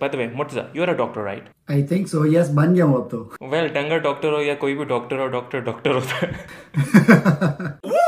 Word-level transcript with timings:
By 0.00 0.10
the 0.10 0.18
way 0.18 0.26
Murtaza 0.34 0.60
you 0.72 0.82
are 0.82 0.88
a 0.88 0.94
doctor 0.94 1.22
right 1.22 1.48
I 1.68 1.86
think 1.86 2.08
so 2.08 2.26
yes 2.26 2.50
بن 2.54 2.74
گیا 2.74 2.84
ہوں 2.84 2.94
اب 2.94 3.10
تو 3.10 3.22
well 3.40 3.52
well, 3.54 3.72
ڈنگر 3.72 3.98
ڈاکٹر 3.98 4.32
ہو 4.32 4.40
یا 4.40 4.54
کوئی 4.54 4.76
بھی 4.76 4.84
ڈاکٹر 4.84 5.18
ہو 5.18 5.26
ڈاکٹر 5.28 5.60
ڈاکٹر 5.60 5.90
ہوتا 5.90 6.26
ہے 6.26 8.04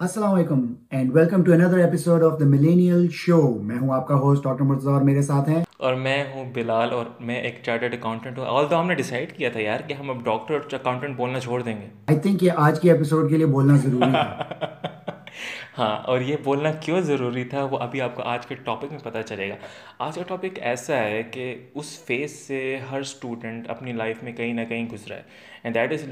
السلام 0.00 0.34
علیکم 0.34 0.60
and 0.90 1.16
welcome 1.16 1.42
to 1.42 1.52
another 1.52 1.78
episode 1.78 2.22
of 2.22 2.40
the 2.40 2.44
millennial 2.44 3.06
show 3.12 3.58
میں 3.62 3.76
ہوں 3.78 3.92
آپ 3.92 4.06
کا 4.08 4.14
ہوسٹ 4.14 4.44
ڈاکٹر 4.44 4.64
مرتضی 4.64 4.88
اور 4.88 5.02
میرے 5.02 5.22
ساتھ 5.22 5.48
ہیں۔ 5.48 5.62
اور 5.76 5.94
میں 5.94 6.24
ہوں 6.34 6.52
بلال 6.54 6.90
اور 6.90 7.04
میں 7.20 7.34
ایک 7.34 7.58
چارٹرڈ 7.62 7.94
اکاؤنٹنٹ 7.94 8.38
ہوں۔ 8.38 8.46
آل 8.48 8.64
تو 8.70 8.80
ہم 8.80 8.86
نے 8.86 8.94
ڈیسائیڈ 8.94 9.32
کیا 9.32 9.48
تھا 9.50 9.60
یار 9.60 9.80
کہ 9.88 9.92
ہم 9.92 10.10
اب 10.10 10.24
ڈاکٹر 10.24 10.54
اور 10.54 10.74
اکاؤنٹنٹ 10.74 11.16
بولنا 11.16 11.40
چھوڑ 11.40 11.62
دیں 11.62 11.76
گے۔ 11.80 11.86
آئی 12.08 12.18
تھنک 12.18 12.42
یہ 12.42 12.50
آج 12.56 12.80
کے 12.80 12.92
ایپیسوڈ 12.92 13.28
کے 13.30 13.36
لیے 13.36 13.46
بولنا 13.46 13.76
ضروری 13.76 14.14
ہے 14.14 14.88
ہاں 15.78 15.96
اور 15.96 16.20
یہ 16.20 16.36
بولنا 16.44 16.72
کیوں 16.72 17.00
ضروری 17.00 17.44
تھا 17.44 17.64
وہ 17.64 17.78
ابھی 17.78 18.00
آپ 18.00 18.14
کو 18.14 18.22
آج 18.22 18.46
کے 18.46 18.54
ٹاپک 18.54 18.92
میں 18.92 19.00
پتہ 19.02 19.18
چلے 19.26 19.48
گا۔ 19.48 19.54
آج 19.98 20.14
کا 20.14 20.22
ٹاپک 20.26 20.58
ایسا 20.62 20.98
ہے 20.98 21.22
کہ 21.22 21.56
اس 21.74 22.04
فیس 22.04 22.30
سے 22.30 22.78
ہر 22.90 23.00
اسٹوڈنٹ 23.00 23.70
اپنی 23.70 23.92
لائف 23.92 24.22
میں 24.22 24.32
کہیں 24.32 24.52
نہ 24.52 24.60
کہیں 24.68 24.86
گزرا 24.88 25.16
ہے۔ 25.16 25.22
And 25.62 25.74
that 25.74 25.92
is 25.92 26.08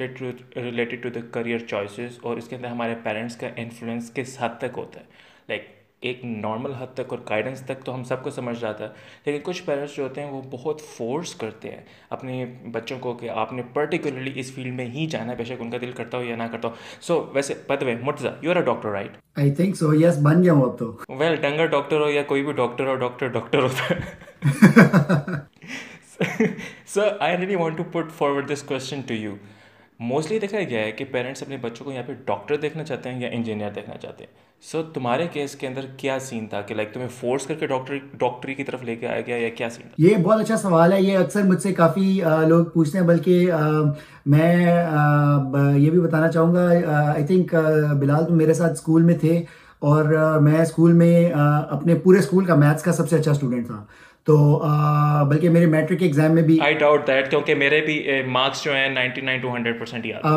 related 0.56 1.02
to 1.02 1.08
the 1.08 1.20
career 1.30 1.58
choices 1.58 2.18
اور 2.22 2.36
اس 2.36 2.48
کے 2.48 2.56
اندر 2.56 2.68
ہمارے 2.68 2.94
پیرنٹس 3.02 3.36
کا 3.36 3.48
انفلوئنس 3.56 4.14
کس 4.14 4.36
حد 4.40 4.58
تک 4.58 4.76
ہوتا 4.76 5.00
ہے۔ 5.00 5.04
لائک 5.48 5.62
like, 5.62 5.81
ایک 6.02 6.24
نارمل 6.24 6.72
حد 6.72 6.94
تک 6.94 7.00
اور 7.08 7.18
گائیڈنس 7.30 7.60
تک 7.60 7.84
تو 7.84 7.94
ہم 7.94 8.04
سب 8.04 8.22
کو 8.22 8.30
سمجھ 8.30 8.60
جاتا 8.60 8.84
ہے 8.84 8.88
لیکن 9.26 9.38
کچھ 9.42 9.62
پیرنٹس 9.62 9.96
جو 9.96 10.02
ہوتے 10.02 10.22
ہیں 10.22 10.30
وہ 10.30 10.42
بہت 10.50 10.80
فورس 10.96 11.34
کرتے 11.34 11.70
ہیں 11.70 11.80
اپنے 12.10 12.44
بچوں 12.72 12.98
کو 12.98 13.12
کہ 13.14 13.28
آپ 13.30 13.52
نے 13.52 13.62
پرٹیکولرلی 13.72 14.32
اس 14.34 14.52
فیلڈ 14.52 14.74
میں 14.74 14.86
ہی 14.86 15.06
جانا 15.06 15.32
ہے 15.32 15.36
بے 15.36 15.44
شک 15.44 15.60
ان 15.60 15.70
کا 15.70 15.78
دل 15.80 15.92
کرتا 15.92 16.18
ہو 16.18 16.22
یا 16.22 16.36
نہ 16.36 16.42
کرتا 16.52 16.68
ہو۔ 16.68 16.74
سو 17.00 17.30
ویسے 17.34 17.54
by 17.66 17.82
way 17.82 17.92
you 18.42 18.50
are 18.50 18.56
a 18.56 18.62
doctor 18.62 18.88
right 18.88 19.16
I 19.36 19.50
think 19.50 19.76
so 19.76 19.94
yes 19.94 20.18
بن 20.22 20.42
جاؤں 20.42 20.62
اب 20.62 20.78
تو۔ 20.78 20.96
ویل 21.08 21.36
ڈنگر 21.36 21.66
ڈاکٹر 21.66 22.00
ہو 22.00 22.08
یا 22.10 22.22
کوئی 22.22 22.44
بھی 22.44 22.52
ڈاکٹر 22.52 22.86
ہو 22.86 22.94
ڈاکٹر 22.94 23.28
ڈاکٹر 23.28 23.62
ہوتا 23.62 23.94
ہے۔ 23.94 24.00
Sir 26.86 27.16
I 27.20 27.36
really 27.36 27.56
want 27.56 27.76
to 27.76 27.84
put 27.92 28.12
forward 28.18 28.52
this 28.52 28.62
question 28.62 29.00
to 29.00 29.14
you 29.14 29.34
mostly 30.02 30.38
دیکھا 30.38 30.58
گیا 30.60 30.80
ہے 30.80 30.92
کہ 30.92 31.04
پیرنٹس 31.10 31.42
اپنے 31.42 31.56
بچوں 31.56 31.84
کو 31.84 31.92
یہاں 31.92 32.02
پہ 32.06 32.12
ڈاکٹر 32.26 32.56
دیکھنا 32.56 32.84
چاہتے 32.84 33.10
ہیں 33.10 33.20
یا 33.20 33.28
انجینئر 33.32 33.70
دیکھنا 33.74 33.96
چاہتے 33.96 34.24
ہیں۔ 34.24 34.32
سو 34.62 34.78
so, 34.78 34.92
تمہارے 34.94 35.26
کیس 35.32 35.54
کے 35.54 35.66
اندر 35.66 35.86
کیا 35.96 36.18
سین 36.18 36.46
تھا 36.46 36.60
کہ 36.60 36.74
لائک 36.74 36.92
تمہیں 36.92 37.08
فورس 37.20 37.46
کر 37.46 37.54
کے 37.54 37.66
ڈاکٹر 37.66 37.98
ڈاکٹری 38.18 38.54
کی 38.54 38.64
طرف 38.64 38.82
لے 38.84 38.96
کے 38.96 39.06
آیا 39.08 39.20
گیا 39.26 39.36
یا 39.36 39.48
کیا 39.48 39.68
سین 39.70 39.88
تھا؟ 39.88 39.94
یہ 39.98 40.22
بہت 40.22 40.40
اچھا 40.40 40.56
سوال 40.56 40.92
ہے۔ 40.92 41.00
یہ 41.02 41.18
اکثر 41.18 41.42
مجھ 41.42 41.60
سے 41.62 41.72
کافی 41.74 42.20
لوگ 42.48 42.64
پوچھتے 42.74 42.98
ہیں 42.98 43.06
بلکہ 43.06 43.50
میں 44.26 44.66
یہ 45.76 45.90
بھی 45.90 46.00
بتانا 46.00 46.28
چاہوں 46.28 46.54
گا 46.54 46.68
آئی 47.12 47.26
تھنک 47.26 47.54
بلال 48.00 48.26
تم 48.26 48.36
میرے 48.36 48.54
ساتھ 48.54 48.72
اسکول 48.72 49.02
میں 49.02 49.18
تھے 49.18 49.42
اور 49.80 50.04
میں 50.40 50.60
اسکول 50.60 50.92
میں 50.92 51.30
اپنے 51.70 51.94
پورے 51.94 52.18
اسکول 52.18 52.44
کا 52.44 52.54
میتھس 52.54 52.82
کا 52.82 52.92
سب 52.92 53.08
سے 53.08 53.16
اچھا 53.16 53.30
اسٹوڈنٹ 53.30 53.66
تھا۔ 53.66 53.84
تو 54.26 54.36
بلکہ 55.30 55.50
میرے 55.50 55.66
میٹرک 55.66 55.98
کے 55.98 56.04
ایگزام 56.04 56.34
میں 56.34 56.42
بھی 56.42 56.58
کیونکہ 57.30 57.54
میرے 57.54 57.80
بھی 57.80 58.02
مارکس 58.26 58.62
جو 58.64 58.72
ہیں 58.72 58.88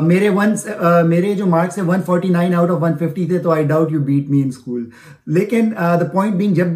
میرے 0.04 0.30
ون 0.30 0.56
میرے 1.10 1.34
جو 1.34 1.46
مارکس 1.46 1.78
ہیں 1.78 1.86
149 1.86 2.56
آؤٹ 2.56 2.70
آف 2.70 2.84
150 2.84 3.28
تھے 3.28 3.40
تو 3.40 3.52
I 3.52 3.64
doubt 3.64 3.92
you 3.92 4.00
beat 4.00 4.30
me 4.30 4.42
in 4.42 4.48
school 4.48 4.90
لیکن 5.28 5.72
دا 5.72 6.06
پوائنٹ 6.14 6.36
بینگ 6.36 6.54
جب 6.54 6.68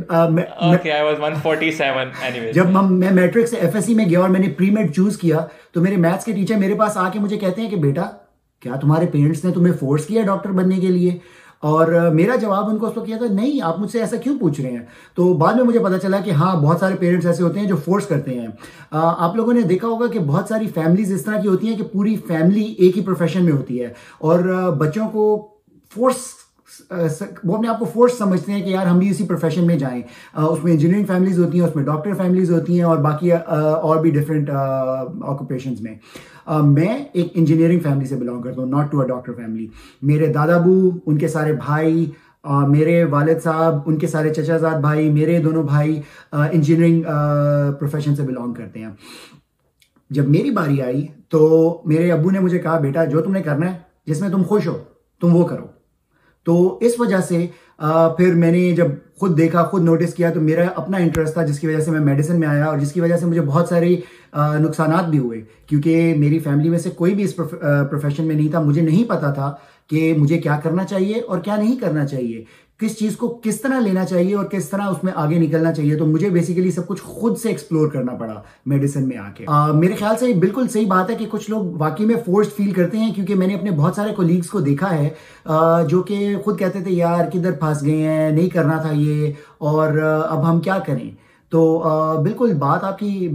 جب 2.54 2.70
میں 2.92 3.12
میٹرک 3.12 3.48
سے 3.48 3.58
ایف 3.58 3.76
ایس 3.76 3.86
سی 3.86 3.94
میں 3.94 4.06
گیا 4.06 4.20
اور 4.20 4.30
میں 4.30 4.40
نے 4.40 4.50
پری 4.58 4.70
میڈ 4.70 4.96
چوز 4.96 5.18
کیا 5.18 5.46
تو 5.74 5.82
میرے 5.82 5.98
میتھس 5.98 6.26
کے 6.26 6.32
ٹیچر 6.32 6.56
میرے 6.56 6.76
پاس 6.76 6.98
آ 6.98 7.10
کے 7.14 7.20
مجھے 7.20 7.38
کہتے 7.38 7.62
ہیں 7.62 7.70
کہ 7.70 7.76
بیٹا 7.76 8.10
کیا 8.62 8.76
تمہارے 8.76 9.06
پیرنٹس 9.06 9.46
نے 9.46 9.52
تمہیں 9.52 9.74
فورس 9.74 10.06
کیا 10.06 10.22
ڈاکٹر 10.26 10.52
بننے 10.52 10.76
کے 10.76 10.88
لیے؟ 10.88 11.18
اور 11.62 12.12
میرا 12.14 12.36
جواب 12.36 12.70
ان 12.70 12.78
کو 12.78 12.88
اس 12.88 12.98
وقت 12.98 13.08
کیا 13.08 13.18
تھا، 13.18 13.34
نہیں، 13.34 13.62
آپ 13.62 13.80
مجھ 13.80 13.92
سے 13.92 14.00
ایسا 14.00 14.18
کیوں 14.18 14.40
پوچھ 14.40 14.62
رہے 14.62 14.72
ہیں؟ 14.72 14.86
تو 15.16 15.34
بعد 15.34 15.54
میں 15.54 15.64
مجھے 15.64 15.80
پتا 15.80 16.00
چلا 16.00 16.18
کہ 16.18 16.32
ہاں 16.32 16.62
بہت 16.62 16.80
سارے 16.80 16.96
پیرنٹس 16.96 17.26
ایسے 17.26 17.44
ہوتے 17.44 17.60
ہیں 17.60 17.68
جو 17.68 17.76
فورس 17.76 18.06
کرتے 18.06 18.40
ہیں۔ 18.40 18.48
آپ 18.92 19.36
لوگوں 19.36 19.54
نے 19.54 19.62
دیکھا 19.62 19.88
ہوگا 19.88 20.08
کہ 20.08 20.20
بہت 20.20 20.46
ساری 20.50 20.68
فیملیز 20.68 21.14
اس 21.14 21.22
طرح 21.22 21.42
کی 21.42 21.48
ہوتی 21.48 21.68
ہیں 21.68 21.78
کہ 21.78 21.84
پوری 21.84 22.16
فیملی 22.28 22.64
ایک 22.64 22.98
ہی 22.98 23.04
پروفیشن 23.04 23.44
میں 23.44 23.54
ہوتی 23.54 23.82
ہے۔ 23.82 23.88
اور 24.20 24.40
بچوں 24.78 25.10
کو 25.10 25.48
فورس 25.96 26.16
وہ 27.44 27.56
اپنے 27.56 27.68
آپ 27.68 27.80
کو 27.80 27.86
فورس 27.86 28.18
سمجھتے 28.18 28.52
ہیں 28.52 28.62
کہ 28.62 28.70
یار، 28.70 28.86
ہم 28.86 29.00
بھی 29.00 29.10
اسی 29.10 29.24
پروفیشن 29.28 29.68
میں 29.68 29.76
جائیں۔ 29.76 30.02
اس 30.38 30.64
میں 30.64 30.72
انجینئرنگ 30.72 31.06
فیملیز 31.06 31.40
ہوتی 31.40 31.60
ہیں، 31.60 31.68
اس 31.68 31.76
میں 31.76 31.84
ڈاکٹر 31.84 32.14
فیملیز 32.14 32.52
ہوتی 32.52 32.78
ہیں 32.78 32.84
اور 32.84 32.98
باقی 32.98 33.32
اور 33.32 33.98
بھی 33.98 34.12
ڈفرینٹ 34.12 34.50
آکوپیشنز 35.22 35.82
میں۔ 35.82 35.96
میں 36.50 36.98
ایک 37.14 37.32
انجینئرنگ 37.34 37.80
فیملی 37.80 38.06
سے 38.06 38.16
بلانگ 38.16 38.42
کرتا 38.42 38.62
ہوں 38.62 38.70
not 38.70 38.92
to 38.92 39.00
a 39.00 39.08
doctor 39.08 39.34
family 39.34 39.68
میرے 40.02 40.28
دادا 40.34 40.58
بو، 40.58 40.90
ان 41.06 41.18
کے 41.18 41.28
سارے 41.28 41.54
بھائی 41.66 42.06
میرے 42.68 43.04
والد 43.04 43.44
صاحب، 43.44 43.80
ان 43.86 43.98
کے 43.98 44.08
سارے 44.08 44.34
چچا 44.34 44.58
زاد 44.58 44.80
بھائی، 44.82 45.10
میرے 45.12 45.40
دونوں 45.40 45.64
بھائی 45.64 46.00
انجینئرنگ 46.32 47.02
پروفیشن 47.80 48.16
سے 48.16 48.24
بلانگ 48.24 48.54
کرتے 48.54 48.80
ہیں۔ 48.80 48.90
جب 50.10 50.30
میری 50.30 50.52
باری 50.52 50.82
آئی 50.82 51.06
تو 51.30 51.82
میرے 51.86 52.12
ابو 52.12 52.32
نے 52.32 52.40
مجھے 52.40 52.60
کہا، 52.60 52.80
بیٹا، 52.80 53.04
جو 53.06 53.22
تم 53.22 53.32
نے 53.32 53.42
کرنا 53.42 53.72
ہے، 53.72 53.78
جس 54.08 54.22
میں 54.22 54.30
تم 54.30 54.44
خوش 54.44 54.68
ہو، 54.68 54.78
تم 55.22 55.36
وہ 55.36 55.48
کرو۔ 55.48 55.68
تو 56.46 56.78
اس 56.82 57.00
وجہ 57.00 57.20
سے 57.22 57.46
پھر 58.18 58.34
میں 58.34 58.52
نے 58.52 58.72
جب 58.76 58.88
خود 59.20 59.38
دیکھا، 59.38 59.64
خود 59.64 59.84
نوٹس 59.84 60.14
کیا 60.14 60.30
تو 60.32 60.42
میرا 60.42 60.66
اپنا 60.76 60.98
انٹرسٹ 60.98 61.34
تھا، 61.34 61.44
جس 61.46 61.60
کی 61.60 61.68
وجہ 61.68 61.80
سے 61.80 61.92
میں 61.92 62.00
میڈیسن 62.00 62.40
میں 62.40 62.48
آیا 62.48 62.66
اور 62.66 62.78
جس 62.78 62.92
کی 62.92 63.02
وجہ 63.02 63.18
سے 63.18 63.26
مجھے 63.26 63.42
بہت 63.42 63.70
ساری 63.70 63.96
نقصانات 64.36 65.10
بھی 65.10 65.20
ہوئے۔ 65.20 65.42
کیونکہ 65.68 66.14
میری 66.18 66.40
فیملی 66.40 66.70
میں 66.70 66.80
سے 66.80 66.90
کوئی 66.90 67.14
بھی 67.16 67.24
اس 67.24 67.36
پروفیشن 67.36 68.28
میں 68.28 68.36
نہیں 68.36 68.52
تھا، 68.52 68.60
مجھے 68.60 68.82
نہیں 68.82 69.04
پتا 69.10 69.32
تھا 69.32 69.54
کہ 69.90 70.14
مجھے 70.18 70.38
کیا 70.38 70.60
کرنا 70.64 70.84
چاہیے 70.86 71.20
اور 71.20 71.40
کیا 71.40 71.56
نہیں 71.56 71.76
کرنا 71.76 72.06
چاہیے۔ 72.08 72.44
کس 72.80 73.00
چیز 73.00 73.18
کو 73.18 73.40
کس 73.44 73.62
طرح 73.62 73.80
لینا 73.80 74.06
چاہیے 74.06 74.36
اور 74.36 74.46
کس 74.46 74.70
طرح 74.70 74.82
اس 74.82 75.04
میں 75.04 75.14
آگے 75.16 75.38
نکلنا 75.40 75.74
چاہیے؟ 75.74 75.96
تو 75.96 76.06
مجھے 76.06 76.30
بیسیکلی 76.30 76.72
سب 76.72 76.88
کچھ 76.88 77.02
خود 77.02 77.38
سے 77.38 77.50
ایکسپلور 77.50 77.88
کرنا 77.88 78.14
پڑا 78.14 78.42
میڈیسن 78.66 79.08
میں 79.08 79.18
آ 79.18 79.32
کے۔ 79.36 79.46
آ, 79.48 79.72
میرے 79.72 79.94
خیال 79.94 80.16
سے 80.20 80.34
بالکل 80.34 80.68
صحیح 80.68 80.88
بات 80.88 81.10
ہے 81.10 81.16
کہ 81.16 81.26
کچھ 81.30 81.50
لوگ 81.50 81.66
واقعی 81.78 82.06
میں 82.06 82.16
فورسڈ 82.26 82.52
فیل 82.52 82.72
کرتے 82.72 82.98
ہیں 82.98 83.14
کیونکہ 83.14 83.36
میں 83.36 83.48
نے 83.48 83.56
اپنے 83.56 83.72
بہت 83.72 83.96
سارے 83.96 84.14
کولیگز 84.16 84.50
کو 84.50 84.60
دیکھا 84.60 84.98
ہے 84.98 85.10
آ, 85.46 85.82
جو 85.82 86.02
کہ 86.02 86.36
خود 86.44 86.60
کہتے 86.60 86.80
تھے 86.80 86.92
یار 86.92 87.30
کدھر 87.34 87.52
پھنس 87.52 87.84
گئے 87.84 87.98
ہیں؟ 87.98 88.32
نہیں 88.32 88.50
کرنا 88.50 88.78
تھا 88.78 88.90
یہ۔ 88.94 89.32
اور 89.58 89.98
آ, 89.98 90.20
اب 90.30 90.52
ہم 90.52 90.60
کیا 90.60 90.80
کریں؟ 90.80 91.12
تو 91.50 91.84
بالکل 92.24 92.54
بات 92.54 92.84
آپ 92.84 93.00
کی 93.00 93.30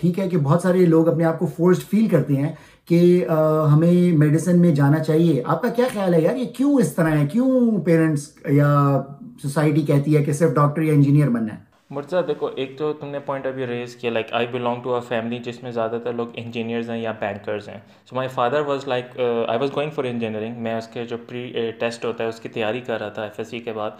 ٹھیک 0.00 0.18
ہے 0.18 0.28
کہ 0.28 0.36
بہت 0.36 0.62
سارے 0.62 0.86
لوگ 0.86 1.08
اپنے 1.08 1.24
آپ 1.24 1.38
کو 1.38 1.46
فورسڈ 1.46 1.82
فیل 1.90 2.06
کرتے 2.06 2.36
ہیں۔ 2.36 2.52
کہ 2.86 3.26
ہمیں 3.72 4.16
میڈیسن 4.16 4.60
میں 4.60 4.74
جانا 4.74 4.98
چاہیے۔ 4.98 5.42
آپ 5.46 5.62
کا 5.62 5.68
کیا 5.68 5.84
خیال 5.92 6.14
ہے 6.14 6.20
یار؟ 6.22 6.36
یہ 6.36 6.44
کیوں 6.56 6.78
اس 6.78 6.94
طرح 6.94 7.10
ہے؟ 7.10 7.26
کیوں 7.26 7.80
پیرنٹس 7.80 8.28
یا 8.48 9.02
سوسائٹی 9.42 9.82
کہتی 9.82 10.16
ہے 10.16 10.24
کہ 10.24 10.32
صرف 10.32 10.54
ڈاکٹر 10.54 10.82
یا 10.82 10.92
انجینئر 10.92 11.28
بننا 11.28 11.54
ہے؟ 11.54 11.73
مرزا، 11.94 12.20
دیکھو، 12.28 12.46
ایک 12.56 12.76
تو 12.78 12.92
تم 12.92 13.08
نے 13.08 13.18
پوائنٹ 13.26 13.46
ابھی 13.46 13.66
ریز 13.66 13.94
کیا 13.96 14.10
like 14.10 14.32
I 14.34 14.46
belong 14.50 14.82
to 14.82 14.94
a 14.94 15.00
family 15.08 15.38
جس 15.44 15.62
میں 15.62 15.70
زیادہ 15.70 15.98
تر 16.04 16.12
لوگ 16.12 16.28
انجینئرز 16.34 16.90
ہیں 16.90 16.98
یا 16.98 17.12
بینکرز 17.18 17.68
ہیں۔ 17.68 17.78
So 18.06 18.16
my 18.16 18.28
father 18.28 18.60
was 18.66 18.88
like 18.88 19.18
I 19.20 19.58
was 19.58 19.74
going 19.76 19.90
for 19.90 20.04
engineering 20.04 20.62
میں 20.62 20.74
اس 20.74 20.88
کے 20.92 21.04
جو 21.06 21.16
پری 21.28 21.70
ٹیسٹ 21.78 22.04
uh, 22.04 22.10
ہوتا 22.12 22.24
ہے، 22.24 22.28
اس 22.28 22.40
کی 22.40 22.48
تیاری 22.48 22.80
کر 22.86 23.00
رہا 23.00 23.08
تھا 23.08 23.22
ایف 23.22 23.38
ایس 23.38 23.48
سی 23.48 23.58
کے 23.58 23.72
بعد۔ 23.72 23.90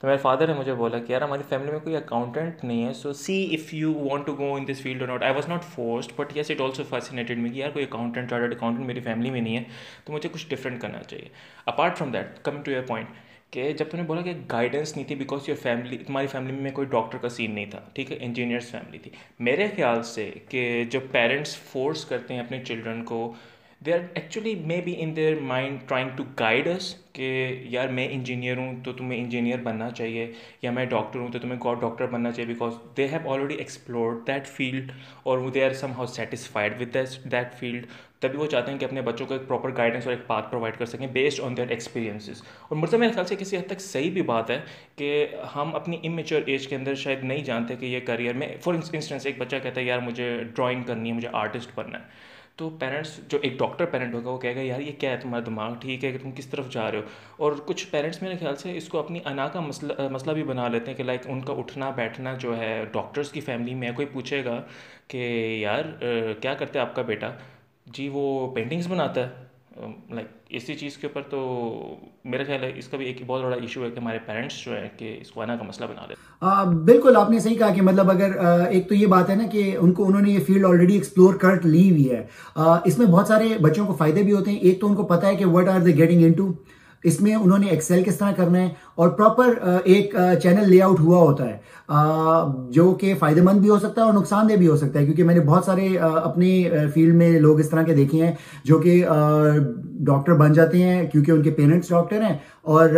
تو 0.00 0.06
میرے 0.06 0.16
فادر 0.16 0.46
نے 0.46 0.54
مجھے 0.54 0.74
بولا 0.74 0.98
کہ 0.98 1.12
یار، 1.12 1.22
ہماری 1.22 1.42
فیملی 1.48 1.70
میں 1.70 1.78
کوئی 1.80 1.96
اکاؤنٹنٹ 1.96 2.64
نہیں 2.64 2.84
ہے 2.86 2.92
so 2.94 3.12
see 3.12 3.42
if 3.54 3.72
you 3.74 3.92
want 3.94 4.26
to 4.26 4.34
go 4.38 4.54
in 4.54 4.68
this 4.68 4.80
field 4.82 5.00
اور 5.00 5.08
not 5.08 5.22
I 5.22 5.34
was 5.34 5.48
not 5.48 5.64
forced 5.64 6.12
but 6.16 6.36
yes 6.36 6.50
it 6.50 6.60
also 6.60 6.82
fascinated 6.88 7.38
me 7.38 7.50
کہ 7.50 7.58
یار، 7.58 7.70
کوئی 7.70 7.84
اکاؤنٹنٹ 7.84 8.30
چارٹرڈ 8.30 8.54
اکاؤنٹنٹ 8.54 8.86
میری 8.86 9.00
فیملی 9.00 9.30
میں 9.30 9.40
نہیں 9.40 9.56
ہے، 9.56 9.62
تو 10.04 10.12
مجھے 10.12 10.28
کچھ 10.32 10.46
ڈفرنٹ 10.48 10.80
کرنا 10.80 11.02
چاہیے۔ 11.02 11.28
Apart 11.66 11.96
from 11.98 12.12
that 12.12 12.38
come 12.42 12.62
to 12.62 12.70
your 12.70 12.82
point 12.82 13.08
کہ 13.50 13.72
جب 13.72 13.84
تم 13.90 13.96
نے 13.96 14.02
بولا 14.02 14.22
کہ 14.22 14.32
گائیڈنس 14.52 14.96
نہیں 14.96 15.06
تھی 15.06 15.14
بیکاز 15.14 15.48
یور 15.48 15.56
فیملی 15.56 15.98
تمہاری 15.98 16.26
فیملی 16.26 16.52
میں 16.52 16.70
کوئی 16.70 16.86
ڈاکٹر 16.90 17.18
کا 17.18 17.28
سین 17.28 17.54
نہیں 17.54 17.66
تھا، 17.70 17.80
ٹھیک 17.92 18.12
ہے؟ 18.12 18.16
انجینئرس 18.20 18.70
فیملی 18.70 18.98
تھی۔ 18.98 19.10
میرے 19.40 19.68
خیال 19.76 20.02
سے 20.02 20.30
کہ 20.48 20.84
جب 20.84 21.00
پیرنٹس 21.10 21.56
فورس 21.56 22.04
کرتے 22.04 22.34
ہیں 22.34 22.40
اپنے 22.40 22.64
چلڈرن 22.64 23.04
کو 23.04 23.34
they 23.80 23.92
are 23.92 23.98
actually 24.14 24.54
maybe 24.84 24.94
in 24.98 25.14
their 25.16 25.34
mind 25.40 25.78
trying 25.88 26.08
to 26.16 26.24
guide 26.38 26.68
اس 26.68 26.94
کہ 27.12 27.28
یار 27.70 27.88
میں 27.88 28.06
انجینئر 28.12 28.56
ہوں 28.56 28.74
تو 28.84 28.92
تمہیں 28.92 29.18
انجینئر 29.20 29.60
بننا 29.62 29.90
چاہیے 29.90 30.26
یا 30.62 30.70
میں 30.70 30.84
ڈاکٹر 30.84 31.18
ہوں 31.18 31.28
تو 31.32 31.38
تمہیں 31.38 31.58
گاڈ 31.64 31.80
ڈاکٹر 31.80 32.06
بننا 32.06 32.32
چاہیے 32.32 32.46
because 32.46 32.72
they 32.96 33.06
have 33.08 33.30
already 33.32 33.54
explored 33.54 34.26
that 34.26 34.46
field 34.46 34.90
اور 35.22 35.48
they 35.54 35.64
are 35.64 35.72
somehow 35.96 36.06
satisfied 36.06 36.80
with 36.80 36.96
that 37.32 37.54
field 37.58 37.86
تبھی 38.20 38.38
وہ 38.38 38.46
چاہتے 38.46 38.72
ہیں 38.72 38.78
کہ 38.78 38.84
اپنے 38.84 39.02
بچوں 39.02 39.26
کو 39.26 39.34
ایک 39.34 39.46
پراپر 39.48 39.76
گائیڈنس 39.76 40.06
اور 40.06 40.14
ایک 40.14 40.26
پات 40.26 40.50
پرووائڈ 40.50 40.76
کر 40.78 40.86
سکیں 40.86 41.06
بیسڈ 41.06 41.40
آن 41.44 41.56
دیئر 41.56 41.68
ایکسپیرینسز 41.68 42.42
اور 42.62 42.76
مرزا 42.76 42.96
میرے 42.96 43.12
خیال 43.12 43.26
سے 43.26 43.36
کسی 43.36 43.56
حد 43.56 43.68
تک 43.68 43.80
صحیح 43.80 44.10
بھی 44.10 44.22
بات 44.32 44.50
ہے 44.50 44.60
کہ 44.96 45.26
ہم 45.54 45.74
اپنی 45.74 45.98
امیچور 46.04 46.40
ایج 46.46 46.66
کے 46.68 46.76
اندر 46.76 46.94
شاید 47.02 47.24
نہیں 47.24 47.44
جانتے 47.44 47.76
کہ 47.76 47.86
یہ 47.86 48.00
کیریئر 48.06 48.34
میں 48.34 48.48
فار 48.60 48.74
انسٹنس 48.74 49.26
ایک 49.26 49.38
بچہ 49.38 49.56
کہتا 49.62 49.80
ہے، 49.80 49.86
یار 49.86 49.98
مجھے 49.98 50.32
ڈرائنگ 50.56 50.82
کرنی 50.82 51.08
ہے، 51.08 51.14
مجھے 51.14 51.28
آرٹسٹ 51.32 51.70
بننا 51.74 51.98
ہے. 51.98 52.36
تو 52.58 52.68
پیرنٹس 52.78 53.10
جو 53.28 53.38
ایک 53.42 53.58
ڈاکٹر 53.58 53.86
پیرنٹ 53.86 54.14
ہوگا 54.14 54.30
وہ 54.30 54.38
کہے 54.38 54.54
گا، 54.54 54.60
یار 54.60 54.80
یہ 54.80 54.92
کیا 54.98 55.10
ہے، 55.10 55.16
تمہارا 55.22 55.42
دماغ 55.46 55.74
ٹھیک 55.80 56.04
ہے 56.04 56.10
کہ 56.12 56.18
تم 56.22 56.30
کس 56.36 56.46
طرف 56.46 56.70
جا 56.72 56.90
رہے 56.90 56.98
ہو? 56.98 57.02
اور 57.36 57.52
کچھ 57.66 57.86
پیرنٹس 57.90 58.22
میرے 58.22 58.36
خیال 58.40 58.56
سے 58.56 58.76
اس 58.76 58.88
کو 58.88 58.98
اپنی 58.98 59.18
انا 59.24 59.46
کا 59.48 59.60
مسئلہ 59.60 60.08
مسئلہ 60.12 60.32
بھی 60.34 60.42
بنا 60.44 60.68
لیتے 60.68 60.90
ہیں 60.90 60.98
کہ 60.98 61.04
لائک 61.04 61.20
ان 61.26 61.40
کا 61.40 61.52
اٹھنا 61.58 61.90
بیٹھنا 61.96 62.34
جو 62.40 62.56
ہے 62.58 62.84
ڈاکٹرس 62.92 63.30
کی 63.32 63.40
فیملی 63.40 63.74
میں 63.74 63.90
کوئی 63.96 64.06
پوچھے 64.12 64.44
گا 64.44 64.60
کہ 65.08 65.18
یار 65.60 65.84
کیا 66.40 66.54
کرتے 66.54 66.78
آپ 66.78 66.94
کا 66.94 67.02
بیٹا؟ 67.02 67.30
جی 67.86 68.08
وہ 68.12 68.54
پینٹنگس 68.54 68.86
بناتا 68.86 69.28
ہے۔ 69.28 69.46
Um, 69.84 69.92
لائک 70.10 70.26
اسی 70.48 70.74
چیز 70.74 70.96
کے 70.96 71.06
اوپر 71.06 71.22
تو 71.22 71.96
میرا 72.24 72.42
خیال 72.46 72.62
ہے 72.62 72.72
اس 72.76 72.88
کا 72.88 72.96
بھی 72.96 73.06
ایک 73.06 73.22
بہت 73.26 73.42
بڑا 73.42 73.56
ایشو 73.60 73.84
ہے 73.84 73.90
کہ 73.90 73.98
ہمارے 73.98 74.18
پیرنٹس 74.26 74.64
جو 74.64 74.76
ہے 74.76 74.88
کہ 74.96 75.18
اس 75.20 75.30
کو 75.30 75.42
آنا 75.42 75.56
کا 75.56 75.62
مسئلہ 75.62 75.88
بنا 75.88 76.06
لے 76.08 76.14
بالکل 76.84 77.16
آپ 77.16 77.30
نے 77.30 77.38
صحیح 77.38 77.56
کہا 77.56 77.74
کہ 77.74 77.82
مطلب 77.82 78.10
اگر 78.10 78.38
ایک 78.70 78.88
تو 78.88 78.94
یہ 78.94 79.06
بات 79.06 79.30
ہے 79.30 79.34
نا 79.34 79.46
کہ 79.46 79.76
ان 79.80 79.92
کو، 79.92 80.06
انہوں 80.06 80.20
نے 80.20 80.30
یہ 80.30 80.38
فیلڈ 80.46 80.64
آلریڈی 80.64 80.94
ایکسپلور 80.94 81.34
کر 81.34 81.64
لی 81.64 81.90
ہوئی 81.90 82.10
ہے۔ 82.10 82.26
اس 82.84 82.98
میں 82.98 83.06
بہت 83.06 83.26
سارے 83.26 83.48
بچوں 83.60 83.86
کو 83.86 83.94
فائدے 83.94 84.22
بھی 84.22 84.32
ہوتے 84.32 84.50
ہیں۔ 84.50 84.58
ایک 84.58 84.80
تو 84.80 84.86
ان 84.86 84.94
کو 84.94 85.02
پتا 85.02 85.26
ہے 85.26 85.36
کہ 85.36 85.44
what 85.44 85.68
are 85.68 85.80
they 85.80 85.96
getting 85.96 86.24
into 86.32 86.52
اس 87.04 87.20
میں 87.20 87.34
انہوں 87.34 87.58
نے 87.58 87.66
ایکسل 87.66 88.02
کس 88.06 88.16
طرح 88.16 88.32
کرنا 88.36 88.58
ہے 88.58 88.68
اور 88.94 89.08
پراپر 89.08 89.54
ایک 89.84 90.14
چینل 90.42 90.70
لے 90.70 90.82
آؤٹ 90.82 91.00
ہوا 91.00 91.18
ہوتا 91.18 91.48
ہے۔ 91.48 91.56
جو 92.70 92.92
کہ 93.00 93.14
فائدہ 93.18 93.42
مند 93.42 93.60
بھی 93.60 93.68
ہو 93.68 93.78
سکتا 93.78 94.00
ہے 94.00 94.06
اور 94.06 94.14
نقصان 94.14 94.48
دہ 94.48 94.54
بھی 94.54 94.68
ہو 94.68 94.76
سکتا 94.76 94.98
ہے، 94.98 95.04
کیونکہ 95.04 95.24
میں 95.24 95.34
نے 95.34 95.40
بہت 95.40 95.64
سارے 95.64 95.88
اپنے 95.98 96.70
فیلڈ 96.94 97.14
میں 97.14 97.40
لوگ 97.40 97.60
اس 97.60 97.70
طرح 97.70 97.82
کے 97.82 97.94
دیکھے 97.94 98.24
ہیں 98.24 98.32
جو 98.64 98.78
کہ 98.78 99.04
ڈاکٹر 100.00 100.34
بن 100.34 100.52
جاتے 100.52 100.82
ہیں 100.82 101.06
کیونکہ 101.06 101.30
ان 101.30 101.42
کے 101.42 101.50
پیرنٹس 101.50 101.88
ڈاکٹر 101.88 102.22
ہیں 102.22 102.36
اور 102.62 102.90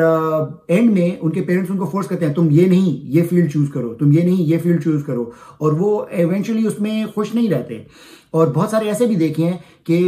اینڈ 0.68 0.92
میں 0.92 1.10
ان 1.20 1.30
کے 1.30 1.42
پیرنٹس 1.42 1.70
ان 1.70 1.78
کو 1.78 1.86
فورس 1.86 2.06
کرتے 2.06 2.26
ہیں، 2.26 2.34
تم 2.34 2.48
یہ 2.50 2.66
نہیں، 2.66 3.06
یہ 3.06 3.22
فیلڈ 3.30 3.52
چوز 3.52 3.68
کرو، 3.74 3.94
تم 3.94 4.12
یہ 4.12 4.22
نہیں، 4.22 4.42
یہ 4.42 4.58
فیلڈ 4.62 4.84
چوز 4.84 5.04
کرو۔ 5.04 5.30
اور 5.58 5.72
وہ 5.72 6.04
ایونچولی 6.10 6.66
اس 6.66 6.80
میں 6.80 7.04
خوش 7.14 7.34
نہیں 7.34 7.50
رہتے۔ 7.50 7.82
اور 8.34 8.48
بہت 8.54 8.70
سارے 8.70 8.88
ایسے 8.88 9.06
بھی 9.06 9.14
دیکھے 9.16 9.44
ہیں 9.44 9.56
کہ 9.84 9.98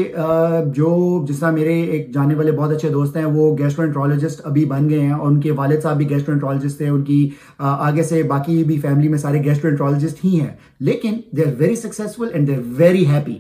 جو 0.75 0.91
جس 1.29 1.39
طرح 1.39 1.51
میرے 1.51 1.81
ایک 1.83 2.13
جانے 2.15 2.35
والے 2.35 2.53
بہت 2.53 2.71
اچھے 2.73 2.89
دوست 2.89 3.17
ہیں، 3.17 3.25
وہ 3.25 3.57
گیسٹرنٹرالوجسٹ 3.59 4.41
ابھی 4.47 4.65
بن 4.65 4.89
گئے 4.91 5.01
ہیں 5.01 5.13
اور 5.13 5.31
ان 5.31 5.41
کے 5.41 5.51
والد 5.53 5.83
صاحب 5.83 5.97
بھی 5.97 6.09
گیسٹرنٹرالوجسٹ 6.11 6.79
تھے، 6.79 6.89
ان 6.89 7.03
کی 7.05 7.29
آگے 7.59 8.03
سے 8.03 8.23
باقی 8.25 8.63
بھی 8.65 8.79
فیملی 8.81 9.09
میں 9.09 9.19
سارے 9.19 9.43
گیسٹرنٹرالوجسٹ 9.45 10.25
ہی 10.25 10.39
ہیں، 10.41 10.55
لیکن 10.81 11.17
they 11.37 11.45
are 11.45 11.53
very 11.59 11.77
successful 11.77 12.29
and 12.33 12.49
they 12.49 12.55
are 12.55 12.63
very 12.79 13.07
happy 13.07 13.39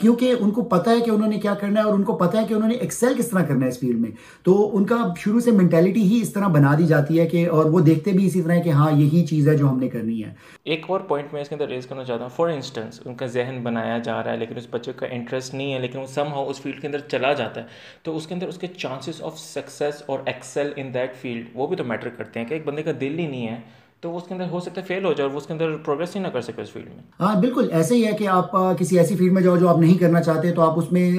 کیونکہ 0.00 0.34
ان 0.40 0.50
کو 0.50 0.62
پتا 0.62 0.90
ہے 0.90 1.00
کہ 1.00 1.10
انہوں 1.10 1.28
نے 1.28 1.38
کیا 1.40 1.54
کرنا 1.54 1.80
ہے 1.80 1.84
اور 1.84 1.94
ان 1.94 2.02
کو 2.02 2.16
پتا 2.16 2.40
ہے 2.40 2.44
کہ 2.48 2.54
انہوں 2.54 2.68
نے 2.68 2.74
ایکسل 2.74 3.14
کس 3.18 3.28
طرح 3.30 3.44
کرنا 3.44 3.64
ہے 3.64 3.70
اس 3.70 3.78
فیلڈ 3.80 4.00
میں۔ 4.00 4.10
تو 4.44 4.54
ان 4.76 4.84
کا 4.84 4.96
شروع 5.18 5.40
سے 5.40 5.50
مینٹیلٹی 5.50 6.02
ہی 6.02 6.20
اس 6.22 6.32
طرح 6.32 6.46
بنا 6.48 6.74
دی 6.78 6.86
جاتی 6.86 7.20
ہے 7.20 7.26
کہ، 7.26 7.48
اور 7.48 7.64
وہ 7.64 7.80
دیکھتے 7.80 8.12
بھی 8.12 8.26
اسی 8.26 8.42
طرح 8.42 8.60
کہ 8.60 8.70
ہاں 8.70 8.90
یہی 8.92 9.24
چیز 9.26 9.48
ہے 9.48 9.56
جو 9.56 9.68
ہم 9.68 9.78
نے 9.78 9.88
کرنی 9.88 10.22
ہے۔ 10.24 10.32
ایک 10.64 10.84
اور 10.88 11.00
پوائنٹ 11.00 11.32
میں 11.32 11.42
اس 11.42 11.48
کے 11.48 11.54
اندر 11.54 11.68
ریز 11.68 11.86
کرنا 11.86 12.04
چاہتا 12.04 12.22
ہوں۔ 12.22 12.30
فار 12.36 12.48
انسٹنس 12.48 13.00
ان 13.04 13.14
کا 13.14 13.26
ذہن 13.26 13.58
بنایا 13.62 13.98
جا 13.98 14.22
رہا 14.22 14.32
ہے، 14.32 14.36
لیکن 14.36 14.56
اس 14.56 14.66
بچے 14.70 14.92
کا 14.96 15.06
انٹرسٹ 15.10 15.54
نہیں 15.54 15.72
ہے، 15.74 15.78
لیکن 15.78 15.98
وہ 15.98 16.06
سم 16.06 16.32
ہاؤ 16.32 16.48
اس 16.48 16.60
فیلڈ 16.60 16.80
کے 16.80 16.86
اندر 16.86 17.00
چلا 17.08 17.32
جاتا 17.32 17.60
ہے۔ 17.60 17.66
تو 18.02 18.16
اس 18.16 18.26
کے 18.26 18.34
اندر 18.34 18.48
اس 18.48 18.58
کے 18.58 18.66
چانسز 18.66 19.22
آف 19.22 19.38
سکسیز 19.38 20.02
اور 20.06 20.18
ایکسل 20.26 20.72
ان 20.76 20.92
دیٹ 20.94 21.16
فیلڈ 21.20 21.46
وہ 21.54 21.66
بھی 21.66 21.76
تو 21.76 21.84
میٹر 21.84 22.08
کرتے 22.08 22.40
ہیں 22.40 22.46
کہ 22.46 22.54
ایک 22.54 22.66
بندے 22.66 22.82
کا 22.82 22.92
دل 23.00 23.18
ہی 23.18 23.26
نہیں 23.26 23.48
ہے۔ 23.48 23.60
تو 24.02 24.10
وہ 24.10 24.16
اس 24.16 24.22
کے 24.28 24.34
اندر 24.34 24.44
ہو 24.50 24.60
سکتا 24.60 24.80
ہے 24.80 24.86
فیل 24.86 25.04
ہو 25.04 25.12
جائے 25.12 25.26
اور 25.26 25.34
وہ 25.34 25.40
اس 25.40 25.46
کے 25.46 25.52
اندر 25.52 25.74
پروگریس 25.84 26.14
ہی 26.16 26.20
نہ 26.20 26.28
کر 26.28 26.40
سکے 26.40 26.62
اس 26.62 26.70
فیلڈ 26.72 26.86
میں۔ 26.86 27.02
ہاں 27.20 27.34
بالکل 27.40 27.68
ایسے 27.72 27.94
ہی 27.94 28.04
ہے 28.06 28.12
کہ 28.18 28.26
آپ 28.28 28.52
کسی 28.78 28.98
ایسی 28.98 29.16
فیلڈ 29.16 29.32
میں 29.32 29.42
جاؤ 29.42 29.56
جو 29.56 29.68
آپ 29.68 29.78
نہیں 29.78 29.98
کرنا 29.98 30.22
چاہتے، 30.22 30.52
تو 30.52 30.62
آپ 30.62 30.78
اس 30.78 30.90
میں 30.92 31.10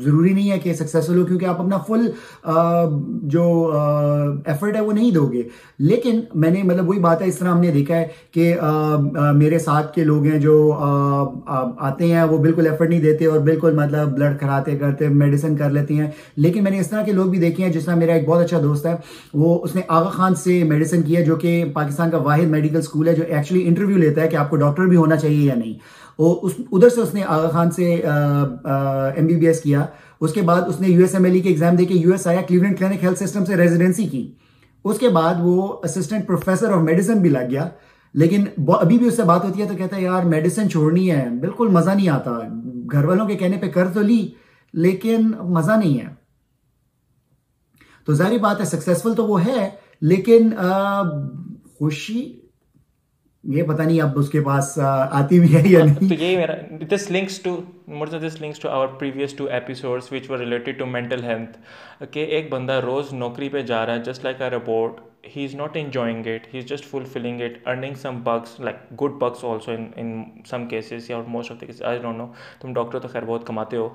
ضروری 0.00 0.32
نہیں 0.32 0.50
ہے 0.50 0.58
کہ 0.58 0.72
سکسیزفل 0.74 1.18
ہو، 1.18 1.24
کیونکہ 1.26 1.46
آپ 1.46 1.60
اپنا 1.60 1.78
فل 1.86 2.06
جو 3.28 3.44
ایفرٹ 4.46 4.76
ہے 4.76 4.80
وہ 4.80 4.92
نہیں 4.92 5.10
دو 5.10 5.26
گے۔ 5.32 5.42
لیکن 5.78 6.20
میں 6.34 6.50
نے 6.50 6.62
مطلب 6.62 6.88
وہی 6.88 6.98
بات 6.98 7.22
ہے، 7.22 7.28
اس 7.28 7.38
طرح 7.38 7.48
ہم 7.48 7.60
نے 7.60 7.70
دیکھا 7.72 7.96
ہے 7.96 8.06
کہ 8.32 8.54
میرے 9.34 9.58
ساتھ 9.58 9.94
کے 9.94 10.04
لوگ 10.04 10.24
ہیں 10.24 10.38
جو 10.38 10.54
آتے 10.76 12.12
ہیں، 12.12 12.22
وہ 12.22 12.38
بالکل 12.38 12.66
ایفرٹ 12.66 12.90
نہیں 12.90 13.00
دیتے 13.00 13.26
اور 13.26 13.38
بالکل 13.48 13.74
مطلب 13.76 14.12
بلڈ 14.18 14.38
کراتے 14.40 14.76
کرتے 14.78 15.08
میڈیسن 15.08 15.56
کر 15.56 15.70
لیتے 15.70 15.94
ہیں۔ 15.94 16.10
لیکن 16.36 16.62
میں 16.64 16.70
نے 16.70 16.80
اس 16.80 16.90
طرح 16.90 17.02
کے 17.02 17.12
لوگ 17.12 17.26
بھی 17.26 17.38
دیکھے 17.38 17.64
ہیں، 17.64 17.72
جس 17.72 17.84
طرح 17.84 17.94
میرا 17.94 18.12
ایک 18.12 18.28
بہت 18.28 18.44
اچھا 18.44 18.60
دوست 18.62 18.86
ہے، 18.86 18.94
وہ، 19.34 19.58
اس 19.64 19.74
نے 19.74 19.82
آغا 19.88 20.10
خان 20.10 20.34
سے 20.34 20.62
میڈیسن 20.64 21.02
کیا، 21.02 21.20
جو 21.24 21.36
کہ 21.36 21.64
پاکستان 21.74 22.09
پاکستان 22.10 22.22
کا 22.22 22.28
واحد 22.28 22.50
میڈیکل 22.50 22.76
اسکول 22.76 23.08
ہے 23.08 23.14
جو 23.14 23.22
ایکچولی 23.28 23.66
انٹرویو 23.66 23.96
لیتا 23.96 24.20
ہے 24.20 24.28
کہ 24.28 24.36
آپ 24.36 24.50
کو 24.50 24.56
ڈاکٹر 24.56 24.84
بھی 24.84 24.96
ہونا 24.96 25.16
چاہیے 25.16 25.46
یا 25.46 25.54
نہیں۔ 25.54 25.74
اس 26.18 26.52
ادھر 26.72 26.88
سے 26.88 27.00
اس 27.00 27.14
نے 27.14 27.22
آغا 27.24 27.48
خان 27.48 27.70
سے 27.70 27.94
ایم 29.16 29.26
بی 29.26 29.36
بی 29.36 29.46
ایس 29.46 29.60
کیا۔ 29.60 29.86
اس 30.20 30.32
کے 30.32 30.42
بعد 30.42 30.62
اس 30.68 30.80
نے 30.80 30.88
U 30.88 31.00
S 31.00 31.14
M 31.14 31.24
L 31.24 31.34
E 31.34 31.40
کے 31.40 31.48
ایگزام 31.48 31.76
دے 31.76 31.84
کے 31.84 31.94
یو 31.94 32.10
ایس 32.10 32.26
آیا 32.26 32.42
کلیولینڈ 32.42 32.78
کلینک 32.78 33.04
ہیلتھ 33.04 33.24
سسٹم 33.24 33.44
سے 33.44 33.56
ریزیڈنسی 33.56 34.06
کی۔ 34.06 34.32
اس 34.84 34.98
کے 34.98 35.08
بعد 35.08 35.34
وہ 35.42 35.76
اسسٹنٹ 35.84 36.26
پروفیسر 36.26 36.72
آف 36.72 36.82
میڈیسن 36.82 37.18
بھی 37.18 37.30
لگ 37.30 37.50
گیا۔ 37.50 37.68
لیکن 38.14 38.44
ابھی 38.68 38.98
بھی 38.98 39.06
اس 39.06 39.16
سے 39.16 39.22
بات 39.22 39.44
ہوتی 39.44 39.62
ہے 39.62 39.68
تو 39.68 39.74
کہتا 39.76 39.96
ہے، 39.96 40.02
یار 40.02 40.22
میڈیسن 40.22 40.70
چھوڑنی 40.70 41.10
ہے۔ 41.10 41.28
بالکل 41.40 41.68
مزہ 41.68 41.90
نہیں 41.90 42.08
آتا۔ 42.08 42.38
گھر 42.92 43.04
والوں 43.04 43.26
کے 43.26 43.34
کہنے 43.34 43.56
پہ 43.56 43.68
کر 43.68 43.88
تو 43.88 44.00
لی، 44.00 44.28
لیکن 44.72 45.30
مزہ 45.40 45.72
نہیں 45.72 46.00
ہے۔ 46.00 46.20
تو 48.06 48.12
ظاہری 48.12 48.38
بات 48.38 48.60
ہے 48.60 48.64
سکسیسفل 48.64 49.14
تو 49.14 49.26
وہ 49.26 49.44
ہے، 49.44 49.70
لیکن 50.00 50.50
خوشی 51.80 52.40
یہ 53.44 53.62
پتہ 53.62 53.82
نہیں 53.82 54.00
اب 54.00 54.18
اس 54.18 54.28
کے 54.30 54.40
پاس 54.40 54.78
آتی 55.10 55.40
بھی 55.40 55.54
ہے 55.56 55.62
یا 55.66 55.84
نہیں۔ 55.84 56.08
تو 56.08 56.14
یہی 56.14 56.36
میرا 56.36 56.54
this 56.90 57.10
links 57.10 57.38
to 57.40 57.60
Mirza 57.86 58.18
this 58.26 58.40
links 58.40 58.58
to 58.58 58.68
our 58.68 58.88
previous 58.88 59.34
two 59.34 59.44
episodes 59.44 60.12
which 60.12 60.30
were 60.30 60.38
related 60.38 60.78
to 60.78 60.86
mental 60.86 61.24
health 61.24 61.58
کہ 62.12 62.24
ایک 62.24 62.50
بندہ 62.52 62.80
روز 62.84 63.12
نوکری 63.12 63.48
پہ 63.48 63.62
جا 63.62 63.86
رہا 63.86 63.94
ہے 63.94 63.98
just 63.98 64.24
like 64.24 64.42
a 64.42 64.50
robot 64.50 65.00
he 65.24 65.44
is 65.44 65.54
not 65.54 65.76
enjoying 65.76 66.26
it 66.26 66.46
he 66.54 66.58
is 66.58 66.64
just 66.64 66.84
fulfilling 66.84 67.40
it 67.40 67.68
earning 67.68 67.94
some 67.94 68.20
bucks 68.22 68.58
like 68.60 68.76
good 69.02 69.10
bucks 69.20 69.44
also 69.44 69.72
in 69.96 70.22
some 70.46 70.66
cases 70.68 71.10
یا 71.10 71.20
most 71.26 71.52
of 71.52 71.60
the 71.60 71.66
cases 71.66 71.82
I 71.82 71.98
don't 71.98 72.18
know 72.18 72.26
تم 72.60 72.72
doctor 72.72 72.98
تو 72.98 73.08
خیر 73.08 73.24
بہت 73.24 73.46
کماتے 73.46 73.76
ہو 73.76 73.88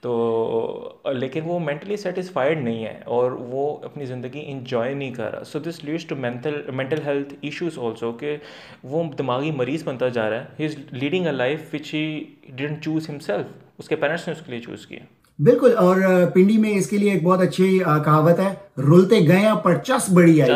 تو 0.00 1.12
لیکن 1.14 1.40
وہ 1.44 1.58
mentally 1.58 1.96
satisfied 1.96 2.62
نہیں 2.62 2.84
ہے 2.84 3.00
اور 3.06 3.32
وہ 3.32 3.76
اپنی 3.84 4.04
زندگی 4.04 4.42
انجوائے 4.46 4.94
نہیں 4.94 5.14
کر 5.14 5.32
رہا 5.34 5.44
so 5.44 5.58
this 5.58 5.84
leads 5.84 6.04
to 6.04 6.16
mental 6.16 6.60
mental 6.72 7.02
health 7.06 7.34
issues 7.40 7.78
also 7.78 8.12
کہ 8.12 8.36
وہ 8.84 9.04
دماغی 9.18 9.50
مریض 9.50 9.84
بنتا 9.84 10.08
جا 10.08 10.30
رہا 10.30 10.40
ہے 10.40 10.44
he 10.58 10.64
is 10.64 10.76
leading 10.92 11.26
a 11.26 11.32
life 11.32 11.74
which 11.74 11.94
he 11.94 12.24
didn't 12.48 12.84
choose 12.84 13.10
himself 13.10 13.46
اس 13.78 13.88
کے 13.88 13.96
پیرنٹس 13.96 14.28
نے 14.28 14.34
اس 14.34 14.42
کے 14.46 14.52
لیے 14.52 14.60
چوز 14.60 14.86
کیا 14.86 15.21
بالکل 15.38 15.72
اور 15.76 15.96
پنڈی 16.34 16.56
میں 16.58 16.70
اس 16.70 16.86
کے 16.86 16.98
لیے 16.98 17.10
ایک 17.10 17.22
بہت 17.22 17.40
اچھی 17.40 17.78
کہاوت 18.04 18.38
ہے 18.40 18.54
رولتے 18.78 19.20
گئے 19.28 19.44
پر 19.62 19.74
چس 19.74 20.10
بڑی 20.12 20.42
آئی 20.42 20.52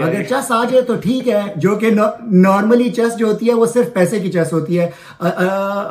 اگر 0.00 0.22
چس 0.30 0.50
آ 0.50 0.64
جائے 0.64 0.82
تو 0.82 0.94
ٹھیک 0.96 1.28
ہے 1.28 1.40
جو 1.56 1.74
کہ 1.74 1.90
نارملی 2.30 2.90
چس 2.90 3.18
جو 3.18 3.26
ہوتی 3.26 3.48
ہے 3.48 3.54
وہ 3.54 3.66
صرف 3.66 3.92
پیسے 3.92 4.20
کی 4.20 4.32
چس 4.32 4.52
ہوتی 4.52 4.78
ہے۔ 4.80 4.90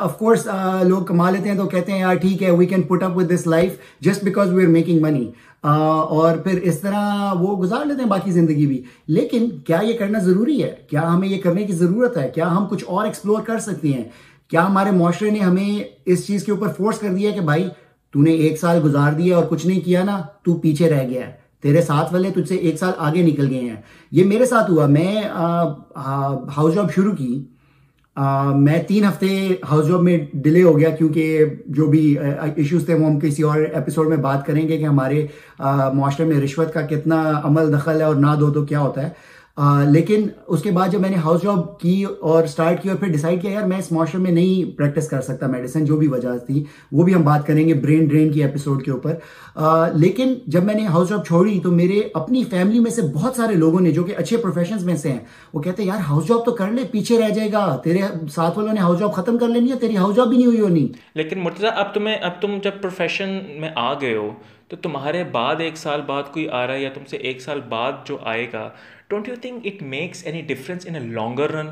آف 0.00 0.18
کورس 0.18 0.48
لوگ 0.82 1.04
کما 1.04 1.30
لیتے 1.30 1.48
ہیں 1.48 1.56
تو 1.56 1.66
کہتے 1.66 1.92
ہیں 1.92 2.00
یار 2.00 2.14
ٹھیک 2.14 2.42
ہے 2.42 2.50
we 2.50 2.66
can 2.66 2.82
put 2.82 3.02
up 3.02 3.16
with 3.16 3.34
this 3.34 3.46
life 3.46 3.72
just 4.00 4.24
because 4.24 4.52
we 4.52 4.64
are 4.64 4.68
making 4.68 5.02
money 5.02 5.30
اور 5.62 6.36
پھر 6.36 6.60
اس 6.62 6.80
طرح 6.80 7.32
وہ 7.34 7.56
گزار 7.56 7.84
لیتے 7.84 8.02
ہیں 8.02 8.08
باقی 8.08 8.30
زندگی 8.30 8.66
بھی۔ 8.66 8.82
لیکن 9.06 9.50
کیا 9.66 9.78
یہ 9.82 9.98
کرنا 9.98 10.18
ضروری 10.18 10.62
ہے؟ 10.62 10.74
کیا 10.90 11.14
ہمیں 11.14 11.28
یہ 11.28 11.42
کرنے 11.42 11.64
کی 11.64 11.72
ضرورت 11.72 12.16
ہے؟ 12.16 12.28
کیا 12.34 12.50
ہم 12.56 12.66
کچھ 12.70 12.84
اور 12.86 13.04
ایکسپلور 13.04 13.42
کر 13.42 13.58
سکتے 13.58 13.88
ہیں؟ 13.88 14.02
کیا 14.48 14.66
ہمارے 14.66 14.90
معاشرے 14.90 15.30
نے 15.30 15.38
ہمیں 15.38 15.84
اس 16.06 16.26
چیز 16.26 16.44
کے 16.44 16.52
اوپر 16.52 16.68
فورس 16.68 16.98
کر 16.98 17.08
دیا 17.08 17.30
کہ 17.30 17.40
بھائی 17.40 17.68
تو 18.12 18.22
نے 18.22 18.30
ایک 18.30 18.58
سال 18.60 18.80
گزار 18.84 19.12
دیا 19.12 19.36
اور 19.36 19.44
کچھ 19.48 19.66
نہیں 19.66 19.80
کیا 19.80 20.04
نا، 20.04 20.22
تو 20.42 20.54
پیچھے 20.54 20.90
رہ 20.90 21.08
گیا 21.08 21.26
ہے۔ 21.26 21.32
تیرے 21.62 21.82
ساتھ 21.82 22.12
والے 22.12 22.30
تجھ 22.30 22.48
سے 22.48 22.54
ایک 22.54 22.78
سال 22.78 22.92
آگے 22.98 23.22
نکل 23.22 23.50
گئے 23.50 23.60
ہیں۔ 23.60 23.76
یہ 24.10 24.24
میرے 24.24 24.46
ساتھ 24.46 24.70
ہوا۔ 24.70 24.86
میں 24.86 25.22
ہاؤس 26.56 26.74
جاب 26.74 26.92
شروع 26.94 27.12
کی۔ 27.12 27.44
میں 28.54 28.82
تین 28.82 29.04
ہفتے 29.04 29.48
ہاؤس 29.70 29.88
جاب 29.88 30.02
میں 30.02 30.18
ڈیلے 30.34 30.62
ہو 30.62 30.78
گیا 30.78 30.90
کیونکہ 30.90 31.44
جو 31.66 31.86
بھی 31.86 32.18
ایشوز 32.56 32.84
تھے 32.84 32.94
وہ 32.94 33.06
ہم 33.06 33.20
کسی 33.20 33.42
اور 33.42 33.60
ایپیسوڈ 33.60 34.08
میں 34.08 34.16
بات 34.16 34.46
کریں 34.46 34.68
گے 34.68 34.78
کہ 34.78 34.84
ہمارے 34.84 35.26
معاشرے 35.92 36.26
میں 36.26 36.40
رشوت 36.40 36.72
کا 36.74 36.80
کتنا 36.80 37.40
عمل 37.44 37.72
دخل 37.78 38.00
ہے 38.00 38.02
اور 38.02 38.14
نہ 38.14 38.34
دو 38.40 38.50
تو 38.50 38.64
کیا 38.64 38.80
ہوتا 38.80 39.02
ہے۔ 39.02 39.08
لیکن 39.88 40.26
اس 40.46 40.62
کے 40.62 40.70
بعد 40.70 40.88
جب 40.88 41.00
میں 41.00 41.10
نے 41.10 41.16
ہاؤس 41.16 41.42
جاب 41.42 41.80
کی 41.80 42.04
اور 42.20 42.46
سٹارٹ 42.46 42.82
کی 42.82 42.88
اور 42.88 42.96
پھر 42.96 43.08
ڈیسائیڈ 43.08 43.42
کیا، 43.42 43.50
یار 43.50 43.62
میں 43.62 43.78
اس 43.78 43.90
معاشرے 43.92 44.20
میں 44.20 44.30
نہیں 44.30 44.78
پریکٹس 44.78 45.08
کر 45.08 45.20
سکتا 45.20 45.46
میڈیسن 45.46 45.84
جو 45.84 45.96
بھی 45.96 46.08
وجہ 46.08 46.36
تھی، 46.46 46.64
وہ 46.92 47.02
بھی 47.02 47.14
ہم 47.14 47.22
بات 47.22 47.46
کریں 47.46 47.68
گے 47.68 47.74
برین 47.74 48.06
ڈرین 48.06 48.32
کی 48.32 48.42
ایپیسوڈ 48.42 48.82
کے 48.82 48.90
اوپر۔ 48.90 49.14
لیکن 49.94 50.34
جب 50.46 50.64
میں 50.64 50.74
نے 50.74 50.86
ہاؤس 50.86 51.08
جاب 51.08 51.24
چھوڑی 51.26 51.60
تو 51.60 51.70
میرے 51.70 52.00
اپنی 52.14 52.44
فیملی 52.44 52.78
میں 52.78 52.90
سے 52.90 53.02
بہت 53.14 53.36
سارے 53.36 53.54
لوگوں 53.54 53.80
نے، 53.80 53.90
جو 53.90 54.04
کہ 54.04 54.14
اچھے 54.16 54.36
پروفیشن 54.36 54.84
میں 54.84 54.96
سے 54.96 55.12
ہیں، 55.12 55.18
وہ 55.54 55.60
کہتے 55.60 55.82
ہیں، 55.82 55.88
یار 55.90 56.00
ہاؤس 56.08 56.28
جاب 56.28 56.44
تو 56.44 56.52
کر 56.52 56.70
لے، 56.70 56.82
پیچھے 56.90 57.20
رہ 57.20 57.28
جائے 57.28 57.52
گا، 57.52 57.76
تیرے 57.84 57.98
ساتھ 58.34 58.58
والوں 58.58 58.74
نے 58.74 58.80
ہاؤس 58.80 58.98
جاب 58.98 59.14
ختم 59.14 59.38
کر 59.38 59.48
لینی 59.48 59.72
ہے، 59.72 59.78
تیری 59.78 59.96
ہاؤس 59.96 60.16
جاب 60.16 60.28
بھی 60.28 60.36
نہیں 60.36 60.46
ہوئی 60.46 60.60
ہونی۔ 60.60 60.86
لیکن 61.14 61.38
مرتضی، 61.38 61.66
اب 61.76 61.94
تمہیں، 61.94 62.16
اب 62.16 62.40
تم 62.40 62.58
جب 62.64 62.80
پروفیشن 62.80 63.38
میں 63.60 63.70
آ 63.76 63.92
گئے 63.94 64.16
ہو 64.16 64.30
تو 64.72 64.76
تمہارے 64.76 65.24
بعد 65.24 65.56
ایک 65.58 65.76
سال 65.76 66.00
بعد 66.06 66.22
کوئی 66.32 66.48
آ 66.48 66.66
رہا 66.66 66.74
ہے 66.74 66.82
یا 66.82 66.88
تم 66.94 67.00
سے 67.10 67.16
ایک 67.16 67.40
سال 67.40 67.60
بعد 67.68 67.92
جو 68.04 68.16
آئے 68.22 68.46
گا 68.52 68.68
don't 69.08 69.28
you 69.28 69.34
think 69.40 69.60
it 69.64 69.82
makes 69.82 70.22
any 70.24 70.40
difference 70.40 70.86
in 70.86 71.12
longer 71.14 71.50
run 71.50 71.66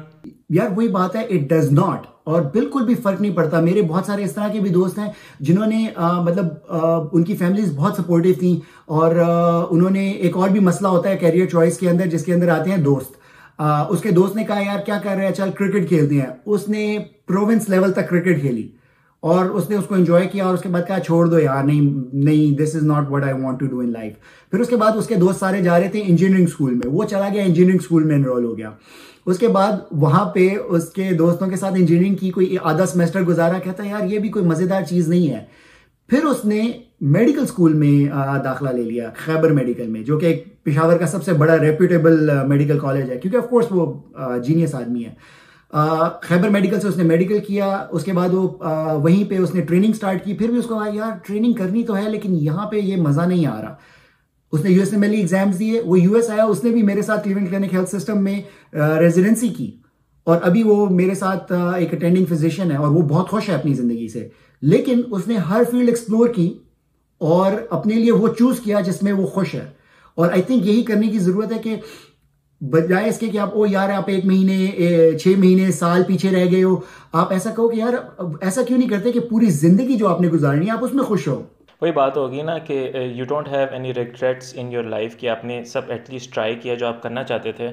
یار 0.48 0.66
وہی 0.76 0.88
بات 0.88 1.16
ہے 1.16 1.24
اٹ 1.24 1.40
ڈز 1.50 1.72
ناٹ 1.72 2.06
اور 2.24 2.42
بالکل 2.42 2.84
بھی 2.86 2.94
فرق 2.94 3.20
نہیں 3.20 3.36
پڑتا۔ 3.36 3.60
میرے 3.60 3.82
بہت 3.82 4.06
سارے 4.06 4.24
اس 4.24 4.34
طرح 4.34 4.48
کے 4.48 4.60
بھی 4.60 4.70
دوست 4.70 4.98
ہیں 4.98 5.12
جنہوں 5.40 5.66
نے 5.66 5.86
مطلب 6.24 6.46
ان 7.12 7.24
کی 7.24 7.36
فیملیز 7.36 7.72
بہت 7.76 7.94
سپورٹیو 7.96 8.34
تھیں 8.38 8.60
اور 8.86 9.16
انہوں 9.70 9.90
نے 9.90 10.10
ایک 10.10 10.36
اور 10.36 10.48
بھی 10.48 10.60
مسئلہ 10.60 10.88
ہوتا 10.88 11.08
ہے 11.10 11.16
کیریئر 11.16 11.46
چوائس 11.46 11.78
کے 11.78 11.90
اندر، 11.90 12.06
جس 12.06 12.24
کے 12.24 12.34
اندر 12.34 12.48
آتے 12.48 12.70
ہیں 12.70 12.78
دوست۔ 12.78 13.12
اس 13.88 14.02
کے 14.02 14.10
دوست 14.10 14.36
نے 14.36 14.44
کہا، 14.44 14.60
یار، 14.66 14.80
کیا 14.86 14.98
کر 15.02 15.14
رہے 15.16 15.26
ہیں؟ 15.26 15.34
چل 15.34 15.50
کرکٹ 15.50 15.88
کھیلتے 15.88 16.14
ہیں۔ 16.14 16.30
اس 16.46 16.68
نے 16.68 16.98
پروونس 17.26 17.68
لیول 17.68 17.92
تک 17.92 18.08
کرکٹ 18.08 18.40
کھیلی۔ 18.40 18.68
اور 19.22 19.44
اس 19.44 19.68
نے 19.70 19.76
اس 19.76 19.84
کو 19.84 19.94
انجوائے 19.94 20.28
کیا 20.28 20.44
اور 20.44 20.54
اس 20.54 20.60
کے 20.60 20.68
بعد 20.68 20.82
کہا 20.88 21.00
چھوڑ 21.00 21.26
دو 21.26 21.38
یار، 21.38 21.64
نہیں 21.64 22.14
نہیں 22.16 22.56
this 22.58 22.74
is 22.76 22.82
not 22.82 23.10
what 23.10 23.24
I 23.24 23.42
want 23.42 23.60
to 23.60 23.66
do 23.66 23.78
in 23.78 23.92
life 23.92 24.12
پھر 24.50 24.60
اس 24.60 24.68
کے 24.68 24.76
بعد 24.76 24.96
اس 24.96 25.06
کے 25.06 25.14
دوست 25.14 25.40
سارے 25.40 25.60
جا 25.62 25.78
رہے 25.80 25.88
تھے 25.88 26.02
انجینئرنگ 26.06 26.44
اسکول 26.44 26.74
میں، 26.74 26.90
وہ 26.92 27.04
چلا 27.04 27.28
گیا 27.32 27.42
انجینئرنگ 27.42 27.78
اسکول 27.80 28.04
میں 28.04 28.16
انرول 28.16 28.44
ہو 28.44 28.56
گیا۔ 28.58 28.70
اس 29.26 29.38
کے 29.38 29.48
بعد 29.48 29.72
وہاں 29.90 30.24
پہ 30.30 30.48
اس 30.68 30.88
کے 30.90 31.10
دوستوں 31.18 31.48
کے 31.48 31.56
ساتھ 31.56 31.74
انجینئرنگ 31.78 32.14
کی 32.14 32.30
کوئی 32.30 32.56
آدھا 32.62 32.86
سیمسٹر 32.86 33.22
گزارا، 33.22 33.58
کہتا 33.58 33.84
ہے 33.84 33.88
یار، 33.88 34.06
یہ 34.06 34.18
بھی 34.18 34.28
کوئی 34.28 34.44
مزیدار 34.44 34.82
چیز 34.82 35.08
نہیں 35.08 35.28
ہے۔ 35.30 35.44
پھر 36.08 36.24
اس 36.24 36.44
نے 36.44 36.70
میڈیکل 37.00 37.42
اسکول 37.42 37.74
میں 37.74 38.08
داخلہ 38.44 38.70
لے 38.70 38.82
لیا، 38.82 39.10
خیبر 39.16 39.50
میڈیکل 39.50 39.86
میں، 39.86 40.02
جو 40.04 40.18
کہ 40.18 40.26
ایک 40.26 40.44
پشاور 40.64 40.96
کا 40.98 41.06
سب 41.06 41.24
سے 41.24 41.32
بڑا 41.32 41.58
ریپیوٹیبل 41.58 42.30
میڈیکل 42.48 42.78
کالج 42.78 43.10
ہے۔ 43.10 43.18
کیونکہ 43.18 43.36
آف 43.36 43.48
کورس 43.50 43.66
وہ 43.70 44.38
جینیس 44.44 44.74
آدمی 44.74 45.04
ہے۔ 45.04 45.12
خیبر 46.22 46.48
میڈیکل 46.48 46.80
سے 46.80 46.88
اس 46.88 46.96
نے 46.96 47.02
میڈیکل 47.02 47.38
کیا، 47.38 47.86
اس 47.90 48.04
کے 48.04 48.12
بعد 48.12 48.28
وہ 48.32 48.48
وہیں 49.02 49.30
پہ 49.30 49.38
اس 49.38 49.54
نے 49.54 49.60
ٹریننگ 49.60 49.92
سٹارٹ 49.92 50.24
کی، 50.24 50.34
پھر 50.34 50.48
بھی 50.48 50.58
اس 50.58 50.64
کو 50.64 50.80
یار 50.94 51.10
ٹریننگ 51.26 51.52
کرنی 51.52 51.84
تو 51.84 51.96
ہے 51.96 52.10
لیکن 52.10 52.34
یہاں 52.34 52.66
پہ 52.66 52.76
یہ 52.76 52.96
مزہ 52.96 53.20
نہیں 53.20 53.46
آ 53.46 53.62
رہا۔ 53.62 53.74
اس 54.52 54.64
نے 54.64 54.70
U 54.70 54.80
S 54.80 54.92
M 54.92 55.02
L 55.02 55.12
exams 55.12 55.58
دیے، 55.58 55.80
وہ 55.80 56.00
یو 56.00 56.14
ایس 56.14 56.30
آیا، 56.30 56.44
اس 56.44 56.64
نے 56.64 56.70
بھی 56.70 56.82
میرے 56.82 57.02
ساتھ 57.02 57.24
کلیونڈ 57.24 57.50
کلینک 57.50 57.74
ہیلتھ 57.74 57.96
سسٹم 57.96 58.24
میں 58.24 58.42
ریزیڈنسی 58.74 59.48
کی۔ 59.48 59.76
اور 60.24 60.38
ابھی 60.42 60.62
وہ 60.62 60.86
میرے 60.86 61.14
ساتھ 61.14 61.52
ایک 61.52 61.94
اٹینڈنگ 61.94 62.24
فزیشین 62.24 62.70
ہے 62.70 62.76
اور 62.76 62.88
وہ 62.88 63.02
بہت 63.02 63.30
خوش 63.30 63.48
ہے 63.48 63.54
اپنی 63.54 63.74
زندگی 63.74 64.08
سے۔ 64.08 64.28
لیکن 64.62 65.00
اس 65.10 65.28
نے 65.28 65.36
ہر 65.36 65.62
فیلڈ 65.70 65.88
ایکسپلور 65.88 66.28
کی 66.28 66.58
اور 67.18 67.52
اپنے 67.70 67.94
لیے 67.94 68.12
وہ 68.12 68.28
چوز 68.38 68.60
کیا 68.60 68.80
جس 68.80 69.02
میں 69.02 69.12
وہ 69.12 69.26
خوش 69.26 69.54
ہے۔ 69.54 69.68
اور 70.14 70.32
آئی 70.32 70.42
تھنک 70.42 70.66
یہی 70.66 70.82
کرنے 70.82 71.06
کی 71.06 71.18
ضرورت 71.18 71.52
ہے 71.52 71.58
کہ 71.58 71.76
بجائے 72.60 73.08
اس 73.08 73.18
کے 73.18 73.28
کہ 73.28 73.38
آپ 73.38 73.54
او 73.54 73.66
یار 73.66 73.90
آپ 73.90 74.08
ایک 74.08 74.24
مہینے 74.24 75.18
چھ 75.18 75.28
مہینے 75.38 75.70
سال 75.70 76.02
پیچھے 76.06 76.30
رہ 76.30 76.50
گئے 76.50 76.62
ہو. 76.62 76.74
آپ 77.12 77.32
ایسا 77.32 77.50
کہو 77.50 77.68
کہ 77.68 77.76
یار 77.76 77.92
ایسا 78.40 78.62
کیوں 78.62 78.78
نہیں 78.78 78.88
کرتے 78.88 79.12
کہ 79.12 79.20
پوری 79.20 79.46
زندگی 79.50 79.94
جو 79.94 80.08
آپ 80.08 80.20
نے 80.20 80.28
گزارنی 80.28 80.66
ہے 80.66 80.70
آپ 80.70 80.84
اس 80.84 80.94
میں 80.94 81.04
خوش 81.04 81.28
ہو؟ 81.28 81.42
وہی 81.82 81.92
بات 81.92 82.16
ہوگی 82.16 82.42
نا 82.42 82.58
کہ 82.58 82.90
you 83.14 83.24
don't 83.24 83.48
have 83.48 83.66
any 83.72 83.94
regrets 83.94 84.52
in 84.56 84.72
your 84.72 84.84
life 84.84 85.16
کہ 85.16 85.28
آپ 85.28 85.44
نے 85.44 85.64
سب 85.64 85.82
ایٹ 85.88 86.10
لیسٹ 86.10 86.34
ٹرائی 86.34 86.54
کیا 86.54 86.74
جو 86.74 86.86
آپ 86.86 87.02
کرنا 87.02 87.24
چاہتے 87.24 87.52
تھے۔ 87.52 87.68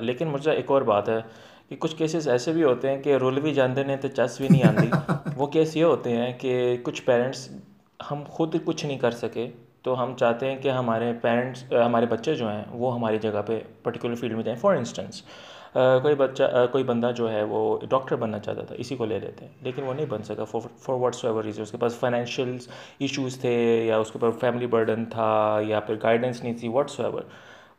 لیکن 0.00 0.28
مجھے 0.28 0.50
ایک 0.52 0.70
اور 0.70 0.82
بات 0.82 1.08
ہے 1.08 1.20
کہ 1.68 1.76
کچھ 1.76 1.96
کیسز 1.96 2.28
ایسے 2.28 2.52
بھی 2.52 2.62
ہوتے 2.62 2.90
ہیں 2.90 3.02
کہ 3.02 3.16
رول 3.16 3.40
بھی 3.40 3.54
جانتے 3.54 3.84
نہیں 3.84 3.96
تو 3.96 4.08
چس 4.08 4.40
بھی 4.40 4.48
نہیں 4.50 4.62
آتی 4.62 4.86
وہ 5.36 5.46
کیس 5.46 5.76
یہ 5.76 5.84
ہوتے 5.84 6.10
ہیں 6.10 6.32
کہ 6.38 6.76
کچھ 6.82 7.02
پیرنٹس 7.02 7.48
ہم 8.10 8.22
خود 8.28 8.56
کچھ 8.64 8.86
نہیں 8.86 8.98
کر 8.98 9.10
سکے۔ 9.10 9.48
تو 9.86 10.02
ہم 10.02 10.14
چاہتے 10.18 10.50
ہیں 10.50 10.56
کہ 10.62 10.68
ہمارے 10.70 11.12
پیرنٹس 11.22 11.62
ہمارے 11.72 12.06
بچے 12.06 12.34
جو 12.34 12.48
ہیں، 12.50 12.62
وہ 12.70 12.94
ہماری 12.94 13.18
جگہ 13.22 13.42
پہ 13.46 13.58
پرٹیکولر 13.82 14.14
فیلڈ 14.14 14.32
میں 14.34 14.42
جائیں. 14.44 14.58
فار 14.60 14.74
انسٹنس 14.74 15.22
کوئی 16.02 16.14
بچہ 16.14 16.66
کوئی 16.72 16.84
بندہ 16.84 17.10
جو 17.16 17.30
ہے، 17.32 17.42
وہ 17.48 17.78
ڈاکٹر 17.90 18.16
بننا 18.16 18.38
چاہتا 18.38 18.62
تھا، 18.66 18.74
اسی 18.78 18.96
کو 18.96 19.04
لے 19.04 19.18
لیتے 19.18 19.44
ہیں. 19.44 19.52
لیکن 19.62 19.82
وہ 19.82 19.94
نہیں 19.94 20.06
بن 20.08 20.22
سکا 20.22 20.44
فار 20.44 20.94
واٹس 21.00 21.24
ایور 21.24 21.44
ریزن 21.44 21.62
اس 21.62 21.70
کے 21.70 21.76
پاس 21.80 21.98
فائنینشیل 21.98 22.56
ایشوز 22.98 23.38
تھے 23.40 23.54
یا 23.86 23.96
اس 23.98 24.10
کے 24.10 24.18
اوپر 24.22 24.38
فیملی 24.40 24.66
برڈن 24.74 25.04
تھا 25.10 25.58
یا 25.66 25.80
پھر 25.80 25.96
گائیڈنس 26.02 26.42
نہیں 26.42 26.54
تھی 26.60 26.68
واٹس 26.68 27.00
ایور 27.00 27.22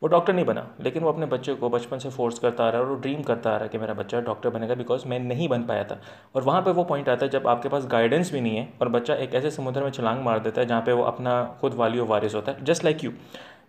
وہ 0.01 0.07
ڈاکٹر 0.07 0.33
نہیں 0.33 0.45
بنا، 0.45 0.61
لیکن 0.77 1.03
وہ 1.03 1.09
اپنے 1.09 1.25
بچے 1.25 1.53
کو 1.59 1.69
بچپن 1.69 1.99
سے 1.99 2.09
فورس 2.15 2.39
کرتا 2.39 2.63
آ 2.63 2.71
رہا 2.71 2.77
ہے 2.77 2.83
اور 2.83 2.91
وہ 2.91 2.95
ڈریم 3.01 3.21
کرتا 3.23 3.49
آ 3.49 3.57
رہا 3.57 3.63
ہے 3.63 3.69
کہ 3.69 3.77
میرا 3.79 3.93
بچہ 3.93 4.17
ڈاکٹر 4.25 4.49
بنے 4.49 4.67
گا 4.67 4.73
بیکاز 4.73 5.05
میں 5.05 5.19
نہیں 5.19 5.47
بن 5.47 5.63
پایا 5.67 5.83
تھا۔ 5.83 5.95
اور 6.31 6.41
وہاں 6.45 6.61
پہ 6.61 6.71
وہ 6.75 6.83
پوائنٹ 6.83 7.09
آتا 7.09 7.25
ہے 7.25 7.31
جب 7.31 7.47
آپ 7.47 7.63
کے 7.63 7.69
پاس 7.69 7.87
گائیڈنس 7.91 8.31
بھی 8.31 8.39
نہیں 8.39 8.57
ہے 8.59 8.65
اور 8.77 8.87
بچہ 8.87 9.13
ایک 9.13 9.35
ایسے 9.35 9.49
سمندر 9.49 9.83
میں 9.83 9.91
چھلانگ 9.91 10.21
مار 10.23 10.37
دیتا 10.37 10.61
ہے 10.61 10.65
جہاں 10.65 10.81
پہ 10.81 10.91
وہ 10.91 11.05
اپنا 11.05 11.43
خود 11.59 11.73
والی 11.75 11.99
و 11.99 12.05
وارث 12.07 12.35
ہوتا 12.35 12.51
ہے 12.51 12.65
just 12.65 12.83
like 12.83 13.03
you 13.03 13.11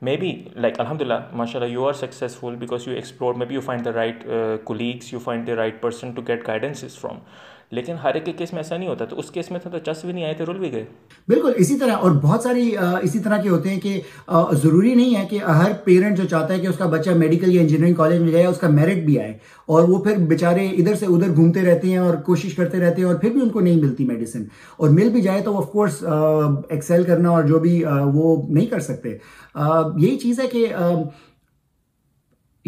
may 0.02 0.16
be 0.16 0.32
like 0.56 0.80
الحمد 0.80 1.02
للہ 1.02 1.14
ماشاء 1.32 1.60
اللہ 1.60 1.72
you 1.72 1.86
are 1.86 1.92
successful 1.92 2.56
because 2.56 2.88
you 2.88 2.94
explore 2.94 3.34
maybe 3.44 3.54
you 3.54 3.60
find 3.60 3.84
the 3.84 3.92
right 3.92 4.26
colleagues 4.64 5.12
you 5.12 5.18
find 5.18 5.46
the 5.46 5.56
right 5.56 5.80
person 5.82 6.12
to 6.12 6.22
get 6.28 6.46
guidance 6.48 6.98
from 7.00 7.18
لیکن 7.70 7.94
ہر 8.02 8.14
ایک 8.14 8.24
کے 8.24 8.32
کیس 8.32 8.52
میں 8.52 8.60
ایسا 8.60 8.76
نہیں 8.76 8.88
ہوتا، 8.88 9.04
تو 9.04 9.18
اس 9.18 9.30
کیس 9.30 9.50
میں 9.50 9.60
تھا 9.60 9.70
تو 9.70 9.78
چس 9.78 10.04
بھی 10.04 10.12
نہیں 10.12 10.24
آئے 10.24 10.34
تھے، 10.34 10.44
رول 10.44 10.58
بھی 10.58 10.72
گئے۔ 10.72 10.84
بالکل، 11.28 11.52
اسی 11.56 11.78
طرح، 11.78 11.92
اور 11.92 12.10
بہت 12.10 12.42
ساری 12.42 12.74
اسی 13.02 13.18
طرح 13.18 13.36
کے 13.42 13.48
ہوتے 13.48 13.68
ہیں 13.68 13.80
کہ 13.80 14.00
ضروری 14.62 14.94
نہیں 14.94 15.16
ہے 15.16 15.26
کہ 15.30 15.36
ہر 15.36 15.72
پیرنٹ 15.84 16.16
جو 16.16 16.24
چاہتا 16.28 16.54
ہے 16.54 16.58
کہ 16.58 16.66
اس 16.66 16.76
کا 16.78 16.86
بچہ 16.86 17.10
میڈیکل 17.10 17.54
یا 17.54 17.60
انجینئرنگ 17.60 17.94
کالج 17.94 18.20
میں 18.20 18.32
جائے، 18.32 18.46
اس 18.46 18.58
کا 18.58 18.68
میرٹ 18.68 19.04
بھی 19.04 19.18
آئے۔ 19.20 19.32
اور 19.66 19.88
وہ 19.88 19.98
پھر 19.98 20.16
بےچارے 20.18 20.66
ادھر 20.66 20.94
سے 20.94 21.06
ادھر 21.06 21.34
گھومتے 21.34 21.62
رہتے 21.62 21.88
ہیں 21.88 21.98
اور 21.98 22.14
کوشش 22.16 22.54
کرتے 22.54 22.78
رہتے 22.78 23.02
ہیں 23.02 23.08
اور 23.08 23.16
پھر 23.16 23.30
بھی 23.30 23.40
ان 23.40 23.48
کو 23.48 23.60
نہیں 23.60 23.76
ملتی 23.76 24.04
میڈیسن۔ 24.04 24.44
اور 24.76 24.88
مل 24.88 25.08
بھی 25.08 25.22
جائے 25.22 25.40
تو 25.40 25.56
آف 25.56 25.70
کورس 25.70 26.04
ایکسیل 26.68 27.02
کرنا 27.02 27.28
اور 27.28 27.42
جو 27.42 27.58
بھی 27.58 27.82
وہ 28.14 28.42
نہیں 28.48 28.66
کر 28.66 28.80
سکتے۔ 28.80 29.16
یہی 29.96 30.16
چیز 30.16 30.40
ہے 30.40 30.46
کہ 30.46 30.66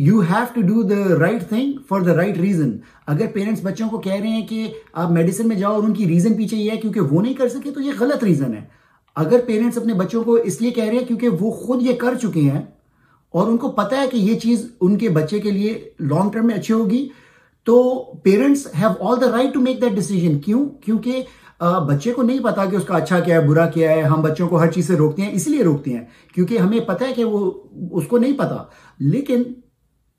you 0.01 0.21
have 0.21 0.45
to 0.55 0.61
do 0.61 0.83
the 0.83 1.03
right 1.19 1.49
thing 1.49 1.73
for 1.89 2.01
the 2.01 2.15
right 2.17 2.39
reason 2.39 2.71
اگر 3.07 3.27
پیرنٹس 3.33 3.65
بچوں 3.65 3.89
کو 3.89 3.99
کہہ 3.99 4.13
رہے 4.13 4.29
ہیں 4.29 4.47
کہ 4.47 4.67
آپ 4.93 5.11
میڈیسن 5.11 5.49
میں 5.49 5.57
جاؤ 5.57 5.75
اور 5.75 5.83
ان 5.83 5.95
کی 5.95 6.07
ریزن 6.09 6.35
پیچھے 6.35 6.57
یہ 6.57 6.71
ہے 6.71 6.77
کیونکہ 6.77 7.01
وہ 7.01 7.23
نہیں 7.23 7.35
کر 7.35 7.49
سکے 7.49 7.71
تو 7.71 7.81
یہ 7.81 7.93
غلط 8.01 8.25
ریزن 8.25 8.55
ہے۔ 8.55 8.65
اگر 9.17 9.41
پیرنٹس 9.47 9.79
اپنے 9.79 9.95
بچوں 9.95 10.23
کو 10.25 10.35
اس 10.35 10.61
لیے 10.61 10.71
کہہ 10.71 10.85
رہے 10.85 10.99
ہیں 10.99 11.05
کیونکہ 11.07 11.29
وہ 11.41 11.51
خود 11.53 11.83
یہ 11.83 11.97
کر 11.97 12.15
چکے 12.23 12.41
ہیں 12.41 12.63
اور 13.35 13.49
ان 13.49 13.57
کو 13.57 13.71
پتا 13.73 14.01
ہے 14.01 14.07
کہ 14.11 14.17
یہ 14.17 14.39
چیز 14.41 14.67
ان 14.81 14.97
کے 14.99 15.09
بچے 15.09 15.39
کے 15.39 15.51
لیے 15.51 15.79
لانگ 16.01 16.31
ٹرم 16.31 16.47
میں 16.47 16.55
اچھی 16.55 16.75
ہوگی، 16.75 17.07
تو 17.67 18.03
parents 18.23 18.67
have 18.81 18.91
all 19.01 19.21
the 19.21 19.31
right 19.31 19.53
to 19.55 19.61
make 19.61 19.81
that 19.83 19.93
decision 19.93 20.39
کیوں؟ 20.39 20.69
کیونکہ 20.85 21.23
بچے 21.89 22.13
کو 22.13 22.23
نہیں 22.23 22.39
پتا 22.45 22.65
کہ 22.65 22.77
اس 22.77 22.85
کا 22.85 22.97
اچھا 22.97 23.19
کیا 23.21 23.41
ہے، 23.41 23.47
برا 23.49 23.67
کیا 23.71 23.91
ہے، 23.91 24.03
ہم 24.03 24.21
بچوں 24.23 24.49
کو 24.49 24.61
ہر 24.61 24.71
چیز 24.73 24.87
سے 24.87 24.97
روکتے 24.97 25.23
ہیں، 25.23 25.31
اس 25.33 25.49
لیے 25.49 25.63
روکتے 25.65 25.93
ہیں۔ 25.93 26.05
کیونکہ 26.35 26.59
ہمیں 26.59 26.79
پتا 26.87 27.09
ہے 27.09 27.13
کہ 27.13 27.25
وہ 27.25 27.51
اس 27.93 28.07
کو 28.09 28.19
نہیں 28.19 28.39
پتا 28.39 28.63
لیکن 29.01 29.43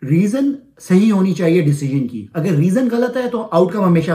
ریزن 0.09 0.51
صحیح 0.79 1.11
ہونی 1.11 1.33
چاہیے 1.33 1.61
ڈیسیجن 1.61 2.07
کی۔ 2.07 2.27
اگر 2.33 2.51
ریزن 2.51 2.87
غلط 2.91 3.17
ہے 3.17 3.29
تو 3.29 3.47
آؤٹ 3.51 3.73
کم 3.73 3.83
ہمیشہ 3.83 4.11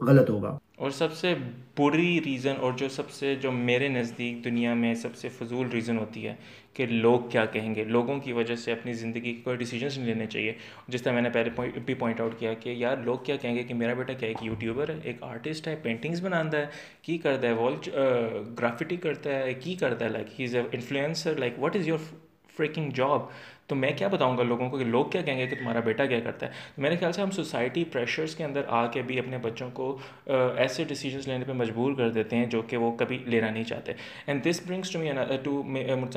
غلط 0.00 0.30
ہوگا۔ 0.30 0.58
اور 0.76 0.90
سب 0.90 1.12
سے 1.12 1.34
بری 1.78 2.20
ریزن 2.26 2.54
اور 2.60 2.72
جو 2.72 2.88
سب 2.88 3.10
سے 3.10 3.34
جو 3.34 3.52
میرے 3.52 3.88
نزدیک 3.88 4.44
دنیا 4.44 4.74
میں 4.74 4.94
سب 4.94 5.16
سے 5.16 5.28
فضول 5.28 5.68
ریزن 5.68 5.98
ہوتی 5.98 6.26
ہے 6.26 6.34
کہ 6.74 6.86
لوگ 6.86 7.20
کیا 7.30 7.44
کہیں 7.44 7.74
گے۔ 7.74 7.84
لوگوں 7.84 8.18
کی 8.18 8.32
وجہ 8.32 8.56
سے 8.56 8.72
اپنی 8.72 8.92
زندگی 8.92 9.20
کے 9.20 9.40
کوئی 9.44 9.56
ڈیسیجنس 9.56 9.96
نہیں 9.96 10.06
لینے 10.06 10.26
چاہیے۔ 10.26 10.52
جس 10.88 11.02
طرح 11.02 11.12
میں 11.12 11.22
نے 11.22 11.30
پہلے 11.30 11.62
بھی 11.86 11.94
پوائنٹ 11.94 12.20
آؤٹ 12.20 12.38
کیا 12.38 12.54
کہ 12.54 12.70
یار 12.70 12.96
لوگ 13.04 13.18
کیا 13.18 13.36
کہیں 13.36 13.54
گے 13.54 13.62
کہ 13.62 13.74
میرا 13.74 13.94
بیٹا 13.94 14.12
کیا 14.12 14.28
ایک 14.28 14.38
یوٹیوبر 14.42 14.88
ہے، 14.88 14.98
ایک 15.02 15.22
آرٹسٹ 15.22 15.68
ہے 15.68 15.76
پینٹنگس 15.82 16.20
بناتا 16.22 16.58
ہے، 16.58 16.66
کی 17.02 17.18
کرتا 17.18 17.48
ہے 17.48 17.52
وال 17.52 17.74
گرافٹی 18.58 18.96
کرتا 18.96 19.38
ہے، 19.38 19.54
کی 19.54 19.74
کرتا 19.74 20.04
ہے 20.04 20.10
like 20.10 20.40
he 20.40 20.44
is 20.44 20.56
a 20.56 20.62
influencer 20.72 21.36
like 21.36 21.52
what 21.58 21.76
is 21.76 21.88
your 21.88 21.98
freaking 22.56 22.90
job 22.90 23.20
تو 23.70 23.74
میں 23.74 23.90
کیا 23.96 24.08
بتاؤں 24.08 24.38
گا 24.38 24.42
لوگوں 24.42 24.70
کو 24.70 24.78
کہ 24.78 24.84
لوگ 24.84 25.04
کیا 25.04 25.22
کہیں 25.22 25.38
گے 25.38 25.46
کہ 25.46 25.56
تمہارا 25.56 25.80
بیٹا 25.80 26.06
کیا 26.06 26.20
کرتا 26.20 26.46
ہے؟ 26.46 26.52
میرے 26.78 26.96
خیال 26.96 27.12
سے 27.12 27.22
ہم 27.22 27.30
سوسائٹی 27.30 27.84
پریشرس 27.84 28.34
کے 28.34 28.44
اندر 28.44 28.62
آ 28.68 28.86
کے 28.86 29.02
بھی 29.02 29.18
اپنے 29.18 29.38
بچوں 29.38 29.70
کو 29.70 29.96
ایسے 30.26 30.84
ڈیسیجنس 30.84 31.28
لینے 31.28 31.44
پہ 31.44 31.52
مجبور 31.52 31.94
کر 31.94 32.10
دیتے 32.10 32.36
ہیں 32.36 32.46
جو 32.46 32.62
کہ 32.62 32.76
وہ 32.76 32.90
کبھی 32.96 33.18
لینا 33.26 33.50
نہیں 33.50 33.64
چاہتے۔ 33.64 33.92
And 34.26 34.44
this 34.44 34.60
brings 34.66 34.90
to 34.90 34.98
me 34.98 35.10
to 35.44 35.62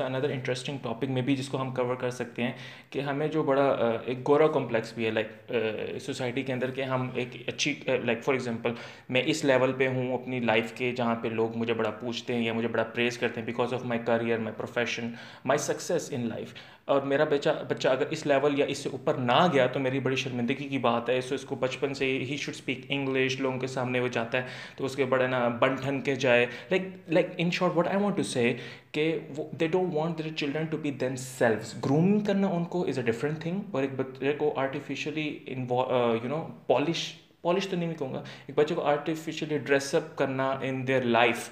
another 0.04 0.30
interesting 0.30 0.78
topic 0.82 1.10
میں 1.10 1.22
بھی 1.22 1.36
جس 1.36 1.48
کو 1.48 1.60
ہم 1.60 1.74
کور 1.74 1.94
کر 1.94 2.10
سکتے 2.10 2.42
ہیں 2.42 2.52
کہ 2.90 3.00
ہمیں 3.00 3.26
جو 3.28 3.42
بڑا 3.42 3.64
ایک 4.06 4.28
گورا 4.28 4.46
کمپلیکس 4.46 4.92
بھی 4.94 5.06
ہے 5.06 5.10
لائک 5.10 5.52
سوسائٹی 6.00 6.42
کے 6.42 6.52
اندر 6.52 6.70
کہ 6.70 6.82
ہم 6.82 7.08
ایک 7.14 7.36
اچھی 7.46 7.74
لائک 8.04 8.22
فار 8.24 8.34
ایگزامپل 8.34 8.72
میں 9.08 9.22
اس 9.26 9.44
لیول 9.44 9.72
پہ 9.72 9.88
ہوں 9.88 10.12
اپنی 10.14 10.40
لائف 10.40 10.72
کے 10.72 10.92
جہاں 10.92 11.14
پہ 11.14 11.28
لوگ 11.28 11.56
مجھے 11.56 11.74
بڑا 11.74 11.90
پوچھتے 11.90 12.34
ہیں 12.34 12.44
یا 12.44 12.52
مجھے 12.52 12.68
بڑا 12.68 12.84
پریز 12.84 13.18
کرتے 13.18 13.40
ہیں 13.40 13.46
because 13.46 13.74
of 13.74 13.84
my 13.84 14.00
career 14.06 14.38
my 14.38 14.54
profession 14.56 15.10
my 15.44 15.58
success 15.58 16.08
in 16.12 16.28
life 16.28 16.54
اور 16.84 17.02
میرا 17.02 17.24
بچہ 17.24 17.50
بچہ 17.68 17.88
اگر 17.88 18.06
اس 18.10 18.24
لیول 18.26 18.58
یا 18.58 18.64
اس 18.68 18.78
سے 18.78 18.88
اوپر 18.92 19.14
نہ 19.14 19.46
گیا 19.52 19.66
تو 19.66 19.80
میری 19.80 20.00
بڑی 20.00 20.16
شرمندگی 20.16 20.68
کی 20.68 20.78
بات 20.78 21.08
ہے۔ 21.10 21.20
سو 21.20 21.34
اس 21.34 21.44
کو 21.44 21.54
بچپن 21.60 21.94
سے 21.94 22.06
ہی 22.28 22.36
شوڈ 22.36 22.54
اسپیک 22.54 22.80
انگلش 22.88 23.40
لوگوں 23.40 23.58
کے 23.60 23.66
سامنے 23.66 24.00
وہ 24.00 24.08
جاتا 24.08 24.38
ہے۔ 24.38 24.46
تو 24.76 24.84
اس 24.84 24.96
کے 24.96 25.04
بڑے 25.04 25.26
نا 25.26 25.48
بن 25.60 25.74
ٹھن 25.74 26.00
کے 26.00 26.14
جائے۔ 26.24 26.46
Like 26.70 26.82
like 27.08 27.26
in 27.36 27.50
short 27.50 27.76
what 27.76 27.88
I 27.88 28.02
want 28.02 28.16
to 28.16 28.22
say 28.22 28.56
کہ 28.92 29.18
وہ 29.36 29.44
they 29.60 29.66
don't 29.66 29.94
want 29.94 30.18
their 30.18 30.28
children 30.36 30.64
to 30.70 30.76
be 30.76 30.90
themselves 31.16 31.74
grooming 31.84 32.20
کرنا 32.26 32.48
ان 32.48 32.64
کو 32.74 32.86
از 32.88 32.98
اے 32.98 33.04
ڈفرنٹ 33.04 33.40
تھنگ 33.42 33.60
اور 33.70 33.82
ایک 33.82 33.94
بچے 33.96 34.32
کو 34.38 34.52
artificially 34.56 35.26
you 35.48 36.28
know 36.28 36.46
polish 36.66 37.12
polish 37.42 37.68
تو 37.68 37.76
نہیں 37.76 37.94
کہوں 37.94 38.12
گا۔ 38.12 38.22
ایک 38.46 38.58
بچے 38.58 38.74
کو 38.74 38.82
آرٹیفیشلی 38.82 39.58
ڈریس 39.58 39.94
اپ 39.94 40.16
کرنا 40.18 40.50
in 40.62 40.86
their 40.86 41.02
life 41.02 41.48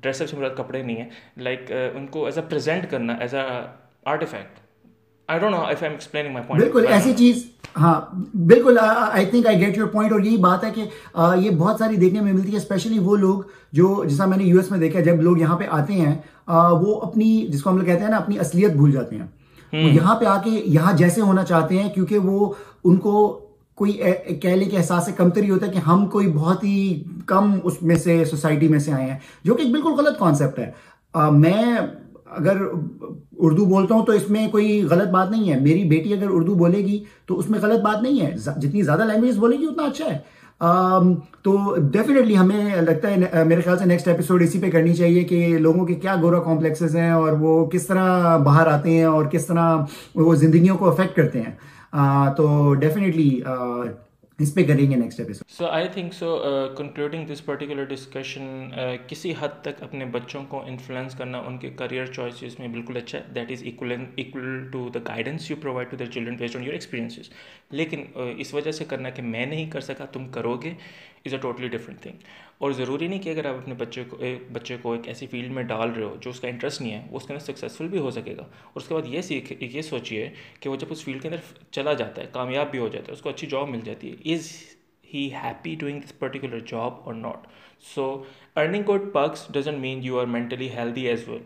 dress 0.00 0.22
up 0.22 0.28
سے 0.28 0.36
مراد 0.36 0.56
کپڑے 0.56 0.82
نہیں 0.82 0.96
ہیں۔ 0.96 1.08
لائک 1.36 1.72
ان 1.94 2.06
کو 2.06 2.24
ایز 2.24 2.38
اے 2.38 2.44
پریزنٹ 2.48 2.90
کرنا 2.90 3.16
ایز 3.20 3.34
اے 3.34 3.46
آرٹیفیکٹ 5.30 6.14
بالکل 6.54 6.86
ایسی 6.92 7.12
چیز 7.16 7.44
ہاں 7.80 7.94
بالکل 8.46 8.78
I 8.80 9.26
think 9.26 9.46
I 9.46 9.60
get 9.60 9.76
your 9.78 9.86
point 9.86 10.12
اور 10.12 10.20
یہی 10.20 10.36
بات 10.36 10.64
ہے 10.64 10.70
کہ 10.70 10.84
یہ 11.36 11.50
بہت 11.50 11.78
ساری 11.78 11.96
دیکھنے 11.96 12.20
میں 12.20 12.32
ملتی 12.32 12.52
ہے 12.52 12.56
اسپیشلی 12.56 12.98
وہ 12.98 13.16
لوگ 13.16 13.40
جو 13.72 14.04
جیسا 14.06 14.26
میں 14.26 14.36
نے 14.36 14.44
یو 14.44 14.58
ایس 14.58 14.70
میں 14.70 14.78
دیکھا 14.78 15.00
جب 15.00 15.20
لوگ 15.22 15.38
یہاں 15.38 15.56
پہ 15.56 15.64
آتے 15.70 15.92
ہیں 15.92 16.14
وہ 16.80 17.00
اپنی 17.00 17.46
جس 17.48 17.62
کو 17.62 17.70
ہم 17.70 17.76
لوگ 17.76 17.86
کہتے 17.86 18.02
ہیں 18.02 18.10
نا 18.10 18.16
اپنی 18.16 18.38
اصلیت 18.38 18.72
بھول 18.72 18.92
جاتے 18.92 19.16
ہیں۔ 19.16 19.26
یہاں 19.72 20.14
پہ 20.14 20.24
آ 20.24 20.36
کے 20.42 20.50
یہاں 20.50 20.92
جیسے 20.92 21.20
ہونا 21.20 21.44
چاہتے 21.44 21.78
ہیں 21.78 21.88
کیونکہ 21.88 22.18
وہ 22.18 22.52
ان 22.84 22.96
کو 22.96 23.12
کوئی 23.74 23.92
کہہ 24.42 24.48
لے 24.48 24.64
کہ 24.64 24.76
احساس 24.76 25.08
کمتری 25.16 25.50
ہوتا 25.50 25.66
ہے 25.66 25.72
کہ 25.72 25.78
ہم 25.78 26.06
کوئی 26.06 26.26
بہت 26.28 26.64
ہی 26.64 26.76
کم 27.26 27.54
اس 27.64 27.82
میں 27.82 27.96
سے 27.96 28.24
سوسائٹی 28.24 28.68
میں 28.68 28.78
سے 28.78 28.92
آئے 28.92 29.10
ہیں 29.10 29.18
جو 29.44 29.54
کہ 29.54 29.64
بالکل 29.64 29.92
غلط 29.92 30.18
کانسیپٹ 30.18 30.58
ہے۔ 30.58 30.70
میں 31.14 31.62
اگر 32.36 32.56
اردو 33.38 33.64
بولتا 33.64 33.94
ہوں 33.94 34.06
تو 34.06 34.12
اس 34.12 34.30
میں 34.30 34.46
کوئی 34.48 34.82
غلط 34.90 35.08
بات 35.08 35.30
نہیں 35.30 35.52
ہے۔ 35.52 35.60
میری 35.60 35.84
بیٹی 35.84 36.12
اگر 36.12 36.26
اردو 36.30 36.54
بولے 36.54 36.78
گی 36.78 37.02
تو 37.26 37.38
اس 37.38 37.50
میں 37.50 37.58
غلط 37.62 37.80
بات 37.80 38.02
نہیں 38.02 38.20
ہے۔ 38.20 38.34
جتنی 38.56 38.82
زیادہ 38.82 39.02
لینگویج 39.02 39.38
بولے 39.38 39.58
گی 39.58 39.64
اتنا 39.64 39.82
اچھا 39.82 40.12
ہے۔ 40.12 40.18
تو 41.42 41.76
ڈیفینیٹلی 41.92 42.36
ہمیں 42.36 42.80
لگتا 42.80 43.10
ہے 43.10 43.44
میرے 43.44 43.60
خیال 43.60 43.78
سے 43.78 43.84
نیکسٹ 43.84 44.08
ایپیسوڈ 44.08 44.42
اسی 44.42 44.58
پہ 44.60 44.70
کرنی 44.70 44.94
چاہیے 44.94 45.24
کہ 45.24 45.58
لوگوں 45.58 45.86
کے 45.86 45.94
کیا 45.94 46.16
گورا 46.22 46.40
کمپلیکسز 46.40 46.96
ہیں 46.96 47.10
اور 47.10 47.32
وہ 47.32 47.66
کس 47.66 47.86
طرح 47.86 48.36
باہر 48.36 48.66
آتے 48.66 48.90
ہیں 48.90 49.04
اور 49.04 49.24
کس 49.24 49.46
طرح 49.46 49.78
وہ 50.14 50.34
زندگیوں 50.34 50.76
کو 50.76 50.90
افیکٹ 50.90 51.16
کرتے 51.16 51.42
ہیں۔ 51.42 51.54
تو 52.36 52.74
ڈیفینیٹلی 52.74 53.40
اس 54.42 54.54
پہ 54.54 54.62
کریں 54.64 54.90
گے 54.90 54.96
next 54.96 55.20
episode 55.20 55.50
so 55.50 55.66
I 55.66 55.88
think 55.94 56.14
so 56.14 56.36
concluding 56.76 57.26
this 57.26 57.44
particular 57.44 57.84
discussion 57.84 58.70
کسی 59.08 59.32
حد 59.40 59.60
تک 59.62 59.82
اپنے 59.82 60.04
بچوں 60.12 60.42
کو 60.48 60.62
انفلوئنس 60.66 61.14
کرنا، 61.14 61.38
ان 61.38 61.58
کے 61.58 61.70
کریئر 61.76 62.06
چوائسیز 62.06 62.58
میں 62.58 62.68
بالکل 62.68 62.96
اچھا 62.96 63.18
ہے۔ 63.18 63.32
That 63.34 63.50
is 63.50 63.62
equal 63.66 64.70
to 64.72 64.88
the 64.94 64.98
guidance 65.08 65.50
you 65.50 65.56
provide 65.62 65.90
to 65.90 65.96
their 65.96 66.06
children 66.06 66.36
based 66.36 66.56
on 66.56 66.64
your 66.64 66.72
experiences 66.72 67.30
لیکن 67.70 68.04
uh, 68.16 68.32
اس 68.38 68.54
وجہ 68.54 68.72
سے 68.72 68.84
کرنا 68.84 69.10
کہ 69.10 69.22
میں 69.22 69.46
نہیں 69.46 69.70
کر 69.70 69.80
سکا، 69.80 70.04
تم 70.12 70.28
کرو 70.32 70.54
گے 70.62 70.74
is 71.24 71.34
a 71.34 71.38
totally 71.40 71.68
different 71.68 72.00
thing 72.00 72.16
اور 72.60 72.72
ضروری 72.72 73.06
نہیں 73.08 73.22
کہ 73.22 73.30
اگر 73.30 73.44
آپ 73.44 73.54
اپنے 73.54 73.74
بچے 73.74 74.02
کو 74.08 74.16
ایک 74.20 74.50
بچے 74.52 74.76
کو 74.82 74.92
ایک 74.92 75.06
ایسی 75.08 75.26
فیلڈ 75.26 75.52
میں 75.52 75.62
ڈال 75.62 75.90
رہے 75.90 76.04
ہو 76.04 76.16
جو 76.20 76.30
اس 76.30 76.40
کا 76.40 76.48
انٹرسٹ 76.48 76.80
نہیں 76.80 76.92
ہے 76.92 77.06
وہ 77.10 77.16
اس 77.16 77.26
کے 77.26 77.32
اندر 77.32 77.44
سکسیزفل 77.44 77.88
بھی 77.88 77.98
ہو 77.98 78.10
سکے 78.10 78.36
گا۔ 78.36 78.42
اور 78.42 78.80
اس 78.80 78.88
کے 78.88 78.94
بعد 78.94 79.06
یہ 79.06 79.20
سیکھ 79.20 79.52
یہ 79.60 79.82
سوچیے 79.82 80.28
کہ 80.60 80.70
وہ 80.70 80.76
جب 80.76 80.86
اس 80.90 81.04
فیلڈ 81.04 81.22
کے 81.22 81.28
اندر 81.28 81.62
چلا 81.70 81.92
جاتا 81.92 82.22
ہے، 82.22 82.26
کامیاب 82.32 82.70
بھی 82.70 82.78
ہو 82.78 82.88
جاتا 82.88 83.06
ہے، 83.08 83.12
اس 83.12 83.22
کو 83.22 83.28
اچھی 83.28 83.46
جاب 83.46 83.68
مل 83.68 83.80
جاتی 83.84 84.10
ہے 84.10 84.34
is 84.34 84.50
he 85.14 85.28
happy 85.34 85.74
doing 85.74 86.00
this 86.00 86.18
particular 86.18 86.58
job 86.66 87.00
اور 87.04 87.14
not 87.14 87.46
so 87.94 88.24
earning 88.56 88.82
good 88.88 89.12
bucks 89.12 89.46
doesn't 89.52 89.78
mean 89.78 90.04
you 90.04 90.18
are 90.20 90.26
mentally 90.26 90.70
healthy 90.70 91.06
as 91.06 91.28
well 91.28 91.42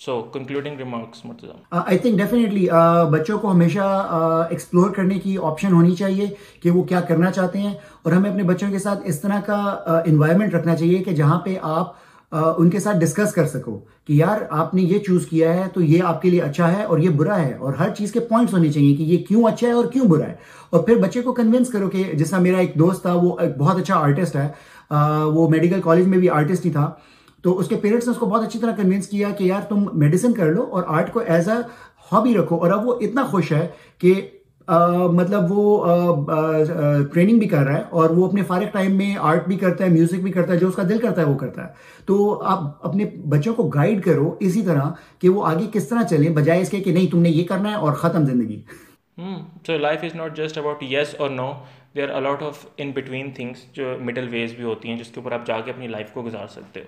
so 0.00 0.20
concluding 0.22 0.78
remarks 0.78 1.44
I 1.70 1.98
think 1.98 2.16
definitely 2.18 2.66
بچوں 3.10 3.38
کو 3.38 3.50
ہمیشہ 3.50 3.78
uh, 3.78 4.46
ایکسپلور 4.50 4.90
کرنے 4.90 5.18
کی 5.18 5.36
آپشن 5.42 5.72
ہونی 5.72 5.94
چاہیے 5.94 6.26
کہ 6.62 6.70
وہ 6.70 6.82
کیا 6.82 7.00
کرنا 7.00 7.30
چاہتے 7.30 7.58
ہیں 7.58 7.72
اور 8.02 8.12
ہمیں 8.12 8.30
اپنے 8.30 8.42
بچوں 8.42 8.70
کے 8.70 8.78
ساتھ 8.78 9.00
اس 9.04 9.20
طرح 9.20 9.40
کا 9.40 9.56
uh, 9.90 10.00
انوائرمنٹ 10.06 10.54
رکھنا 10.54 10.76
چاہیے 10.76 10.98
کہ 10.98 11.10
جہاں 11.10 11.38
پہ 11.40 11.56
آپ 11.62 11.92
uh, 12.32 12.54
ان 12.58 12.70
کے 12.70 12.80
ساتھ 12.80 12.98
ڈسکس 12.98 13.32
کر 13.32 13.46
سکو 13.46 13.78
کہ 14.06 14.12
یار 14.12 14.40
آپ 14.50 14.74
نے 14.74 14.82
یہ 14.82 14.98
چوز 14.98 15.26
کیا 15.26 15.54
ہے 15.54 15.68
تو 15.74 15.82
یہ 15.82 16.02
آپ 16.02 16.22
کے 16.22 16.30
لیے 16.30 16.40
اچھا 16.40 16.72
ہے 16.76 16.82
اور 16.82 16.98
یہ 16.98 17.10
برا 17.10 17.38
ہے 17.42 17.52
اور 17.54 17.74
ہر 17.74 17.94
چیز 17.94 18.12
کے 18.12 18.20
پوائنٹس 18.20 18.54
ہونے 18.54 18.72
چاہیے 18.72 18.96
کہ 18.96 19.02
یہ 19.02 19.24
کیوں 19.28 19.46
اچھا 19.48 19.66
ہے 19.66 19.72
اور 19.72 19.84
کیوں 19.84 20.08
برا 20.08 20.26
ہے 20.26 20.34
اور 20.70 20.82
پھر 20.82 20.96
بچے 20.96 21.22
کو 21.22 21.32
کنوینس 21.32 21.72
کرو 21.72 21.90
کہ 21.90 22.04
جس 22.12 22.30
طرح 22.30 22.38
میرا 22.38 22.58
ایک 22.58 22.78
دوست 22.78 23.02
تھا 23.02 23.14
وہ 23.14 23.36
ایک 23.40 23.56
بہت 23.58 23.80
اچھا 23.80 23.96
آرٹسٹ 23.96 24.36
ہے 24.36 24.48
وہ 25.34 25.48
میڈیکل 25.50 25.80
کالج 25.80 26.06
میں 26.06 26.18
بھی 26.18 26.30
آرٹسٹ 26.30 26.66
ہی 26.66 26.70
تھا۔ 26.70 26.90
تو 27.42 27.58
اس 27.58 27.68
کے 27.68 27.76
پیرنٹس 27.76 28.06
نے 28.06 28.10
اس 28.10 28.18
کو 28.18 28.26
بہت 28.26 28.42
اچھی 28.44 28.58
طرح 28.58 28.74
کنوینس 28.76 29.08
کیا 29.08 29.30
کہ 29.30 29.44
یار 29.44 29.60
تم 29.68 29.84
میڈیسن 29.92 30.32
کر 30.32 30.52
لو 30.52 30.66
اور 30.70 30.82
آرٹ 30.86 31.12
کو 31.12 31.20
ایز 31.20 31.48
اے 31.48 31.56
ہابی 32.12 32.34
رکھو 32.34 32.56
اور 32.56 32.70
اب 32.70 32.88
وہ 32.88 32.94
اتنا 33.00 33.24
خوش 33.26 33.52
ہے 33.52 33.66
کہ 33.98 34.20
مطلب 35.12 35.52
وہ 35.52 36.24
ٹریننگ 37.12 37.38
بھی 37.38 37.46
کر 37.48 37.62
رہا 37.64 37.76
ہے 37.76 37.82
اور 37.90 38.10
وہ 38.10 38.26
اپنے 38.26 38.42
فارغ 38.42 38.66
ٹائم 38.72 38.96
میں 38.96 39.14
آرٹ 39.20 39.46
بھی 39.46 39.56
کرتا 39.56 39.84
ہے 39.84 39.88
میوزک 39.90 40.20
بھی 40.22 40.32
کرتا 40.32 40.52
ہے، 40.52 40.58
جو 40.58 40.68
اس 40.68 40.74
کا 40.74 40.82
دل 40.88 40.98
کرتا 40.98 41.20
ہے 41.20 41.26
وہ 41.26 41.36
کرتا 41.38 41.62
ہے۔ 41.62 42.04
تو 42.06 42.42
آپ 42.42 42.86
اپنے 42.88 43.04
بچوں 43.28 43.54
کو 43.54 43.62
گائیڈ 43.68 44.02
کرو 44.04 44.34
اسی 44.40 44.62
طرح 44.62 44.90
کہ 45.18 45.28
وہ 45.28 45.44
آگے 45.46 45.66
کس 45.72 45.88
طرح 45.88 46.02
چلیں، 46.10 46.28
بجائے 46.36 46.60
اس 46.60 46.70
کے 46.70 46.80
کہ 46.80 46.92
نہیں، 46.92 47.10
تم 47.10 47.22
نے 47.22 47.30
یہ 47.30 47.44
کرنا 47.44 47.70
ہے 47.70 47.76
اور 47.76 47.92
ختم 47.94 48.26
زندگی۔ 48.26 48.60
So 49.66 49.78
life 49.78 50.04
is 50.04 50.14
not 50.16 50.36
just 50.36 50.58
about 50.58 50.82
yes 50.82 51.14
اور 51.18 51.30
no 51.30 51.52
they 51.96 52.02
are 52.02 52.10
a lot 52.16 52.42
of 52.42 52.64
in 52.76 52.90
between 52.94 53.30
things 53.36 53.64
جو 53.74 53.94
مڈل 54.04 54.28
ویز 54.30 54.54
بھی 54.56 54.64
ہوتی 54.64 54.88
ہیں 54.88 54.96
جس 54.98 55.06
کے 55.06 55.20
اوپر 55.20 55.32
آپ 55.32 55.46
جا 55.46 55.60
کے 55.60 55.70
اپنی 55.70 55.86
لائف 55.88 56.12
کو 56.12 56.22
گزار 56.22 56.46
سکتے 56.50 56.80
ہو۔ 56.80 56.86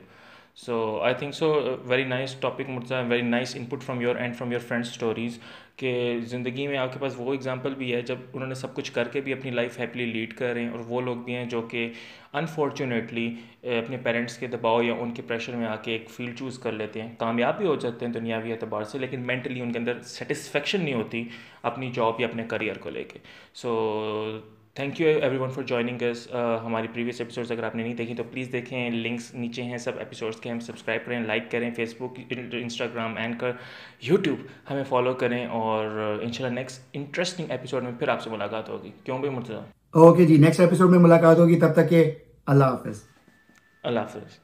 So 0.57 0.75
I 1.03 1.15
think 1.15 1.35
so 1.35 1.53
very 1.85 2.05
nice 2.05 2.35
topic 2.35 2.69
Mirza 2.69 3.01
very 3.01 3.23
nice 3.23 3.55
input 3.65 3.83
from 3.83 4.01
your 4.01 4.17
end 4.17 4.37
from 4.37 4.53
your 4.53 4.61
friend 4.61 4.85
stories 4.85 5.39
کہ 5.77 6.19
زندگی 6.27 6.67
میں 6.67 6.77
آپ 6.79 6.93
کے 6.93 6.99
پاس 6.99 7.15
وہ 7.17 7.33
اگزامپل 7.35 7.75
بھی 7.75 7.93
ہے 7.95 8.01
جب 8.03 8.17
انہوں 8.33 8.49
نے 8.49 8.55
سب 8.55 8.75
کچھ 8.75 8.93
کر 8.93 9.09
کے 9.09 9.21
بھی 9.21 9.33
اپنی 9.33 9.51
لائف 9.51 9.79
ہیپیلی 9.81 10.07
لیڈ 10.07 10.35
کر 10.35 10.53
رہے 10.53 10.63
ہیں 10.63 10.71
اور 10.71 10.81
وہ 10.89 11.01
لوگ 11.01 11.17
بھی 11.17 11.35
ہیں 11.35 11.45
جو 11.45 11.63
کہ 11.63 11.89
انفارچونیٹلی 12.33 13.27
اپنے 13.79 13.97
پیرنٹس 13.97 14.37
کے 14.39 14.47
دباؤ 14.47 14.83
یا 14.83 14.95
ان 14.95 15.15
کے 15.15 15.23
پریشر 15.23 15.57
میں 15.57 15.67
آ 15.67 15.75
کے 15.77 15.93
ایک 15.93 16.11
فیلڈ 16.11 16.39
چوز 16.39 16.59
کر 16.59 16.73
لیتے 16.73 17.03
ہیں 17.03 17.15
کامیاب 17.19 17.59
بھی 17.59 17.67
ہو 17.67 17.75
جاتے 17.77 18.07
ہیں 18.07 18.13
دنیاوی 18.13 18.53
اعتبار 18.53 18.85
سے 18.85 18.99
لیکن 18.99 19.27
مینٹلی 19.27 19.61
ان 19.61 19.73
کے 19.73 19.79
اندر 19.79 20.01
سیٹسفیکشن 20.07 20.85
نہیں 20.85 20.95
ہوتی 20.95 21.25
اپنی 21.63 21.91
جاب 21.91 22.21
یا 22.21 22.27
اپنے 22.27 22.45
کریئر 22.49 22.79
کو 22.79 22.91
لے 22.91 23.05
کے 23.05 23.19
so 23.55 23.79
thank 24.77 25.01
you 25.01 25.09
everyone 25.39 25.51
for 25.51 25.63
joining 25.63 26.03
اس 26.03 26.27
ہماری 26.65 26.89
پریویس 26.93 27.21
ایپیسوڈس 27.21 27.51
اگر 27.53 27.65
آپ 27.65 27.75
نے 27.77 27.83
نہیں 27.83 27.95
دیکھی 27.95 28.15
تو 28.15 28.23
پلیز 28.31 28.53
دیکھیں. 28.53 28.91
لنکس 28.91 29.33
نیچے 29.35 29.63
ہیں 29.63 29.79
سب 29.79 29.99
ایپیسوڈس 29.99 30.41
کے. 30.41 30.51
ہم 30.51 30.61
سبسکرائب 30.61 31.05
کریں 31.07 31.21
لائک 31.21 31.51
کریں 31.51 31.71
فیس 31.77 31.95
بک 31.99 32.19
انسٹاگرام 32.31 33.17
اینکر 33.17 33.51
یوٹیوب 34.03 34.47
ہمیں 34.71 34.85
فالو 34.89 35.13
کریں 35.15 35.45
اور 35.47 35.85
ان 36.23 36.33
شاء 36.33 36.45
اللہ 36.45 36.55
نیکسٹ 36.55 36.89
انٹرسٹنگ 36.93 37.51
ایپیسوڈ 37.51 37.83
میں 37.83 37.93
پھر 37.99 38.09
آپ 38.09 38.23
سے 38.23 38.31
ملاقات 38.31 38.69
ہوگی. 38.69 38.91
کیوں 39.05 39.19
بھی 39.19 39.29
Murtaza? 39.29 39.55
Okay 39.95 40.27
ji 40.27 40.37
next 40.37 40.61
episode 40.61 40.91
میں 40.91 40.99
ملاقات 40.99 41.39
ہوگی. 41.39 41.59
تب 41.61 41.75
تک 41.75 41.91
کہ 41.91 42.11
اللہ 42.47 42.65
حافظ. 42.65 43.03
اللہ 43.83 44.01
حافظ. 44.01 44.39